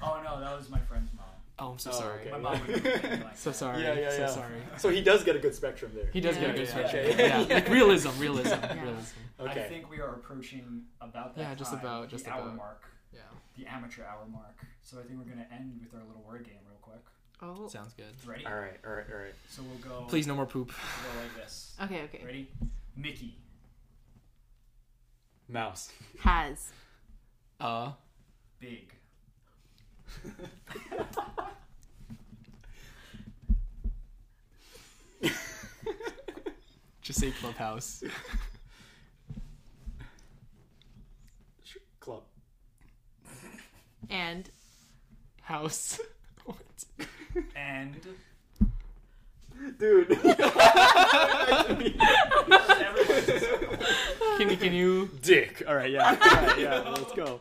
[0.00, 1.24] Oh no, that was my friend's mom.
[1.58, 2.20] Oh, I'm so Oh, sorry.
[2.20, 2.30] okay.
[2.30, 3.82] My mom would like So sorry.
[3.82, 4.26] Yeah, yeah, so yeah.
[4.28, 4.54] sorry.
[4.76, 6.08] So he does get a good spectrum there.
[6.12, 7.18] He does Yeah, get a good yeah, spectrum.
[7.18, 7.40] yeah.
[7.40, 8.80] Yeah, like realism, realism, Yeah.
[8.80, 9.16] realism.
[9.40, 9.64] Okay.
[9.64, 12.56] I think we are approaching about that Yeah, just time, about- just the hour about.
[12.56, 13.22] mark, Yeah,
[13.56, 14.64] the amateur hour mark.
[14.84, 17.04] So I think we're gonna end with our little word game real quick.
[17.42, 17.66] Oh.
[17.66, 18.14] sounds good.
[18.24, 18.46] Ready?
[18.46, 19.34] all right, all right, all right.
[19.48, 20.04] So we'll go.
[20.06, 20.68] Please, no more poop.
[21.02, 21.74] We'll go like this.
[21.82, 22.02] Okay.
[22.04, 22.22] Okay.
[22.24, 22.48] Ready?
[22.96, 23.34] Mickey.
[25.48, 25.90] Mouse.
[26.20, 26.70] Has.
[27.60, 27.90] Uh,
[28.60, 28.92] Big.
[37.02, 38.04] just say clubhouse.
[41.98, 42.22] Club.
[44.08, 44.48] And.
[45.42, 45.98] House.
[46.44, 46.84] what?
[47.56, 47.96] And.
[49.78, 50.08] Dude.
[54.38, 55.10] Can you can you?
[55.20, 55.64] Dick.
[55.66, 56.10] All right, yeah.
[56.10, 56.78] All right, yeah.
[56.90, 57.40] Let's go.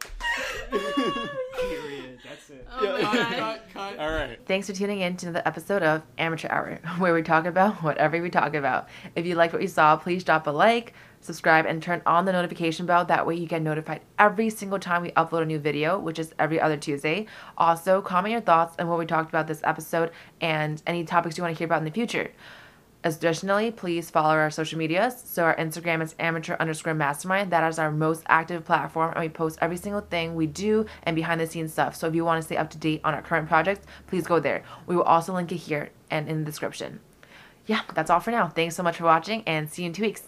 [0.72, 2.20] Period.
[2.28, 2.68] That's it.
[2.80, 3.02] Oh my
[3.38, 3.60] god.
[3.72, 4.00] cut.
[4.00, 4.40] All right.
[4.48, 8.20] Thanks for tuning in to another episode of Amateur Hour, where we talk about whatever
[8.20, 8.88] we talk about.
[9.16, 10.94] If you liked what you saw, please drop a like,
[11.28, 13.06] subscribe, and turn on the notification bell.
[13.06, 16.34] That way, you get notified every single time we upload a new video, which is
[16.40, 17.28] every other Tuesday.
[17.58, 20.12] Also, comment your thoughts on what we talked about this episode
[20.42, 22.32] and any topics you want to hear about in the future.
[23.04, 25.22] Additionally, please follow our social medias.
[25.24, 27.52] So our Instagram is amateur underscore mastermind.
[27.52, 31.16] That is our most active platform, and we post every single thing we do and
[31.16, 31.96] behind the scenes stuff.
[31.96, 34.40] So if you want to stay up to date on our current projects, please go
[34.40, 34.64] there.
[34.88, 37.00] We will also link it here and in the description.
[37.66, 38.48] Yeah, that's all for now.
[38.48, 40.24] Thanks so much for watching, and see you in two weeks.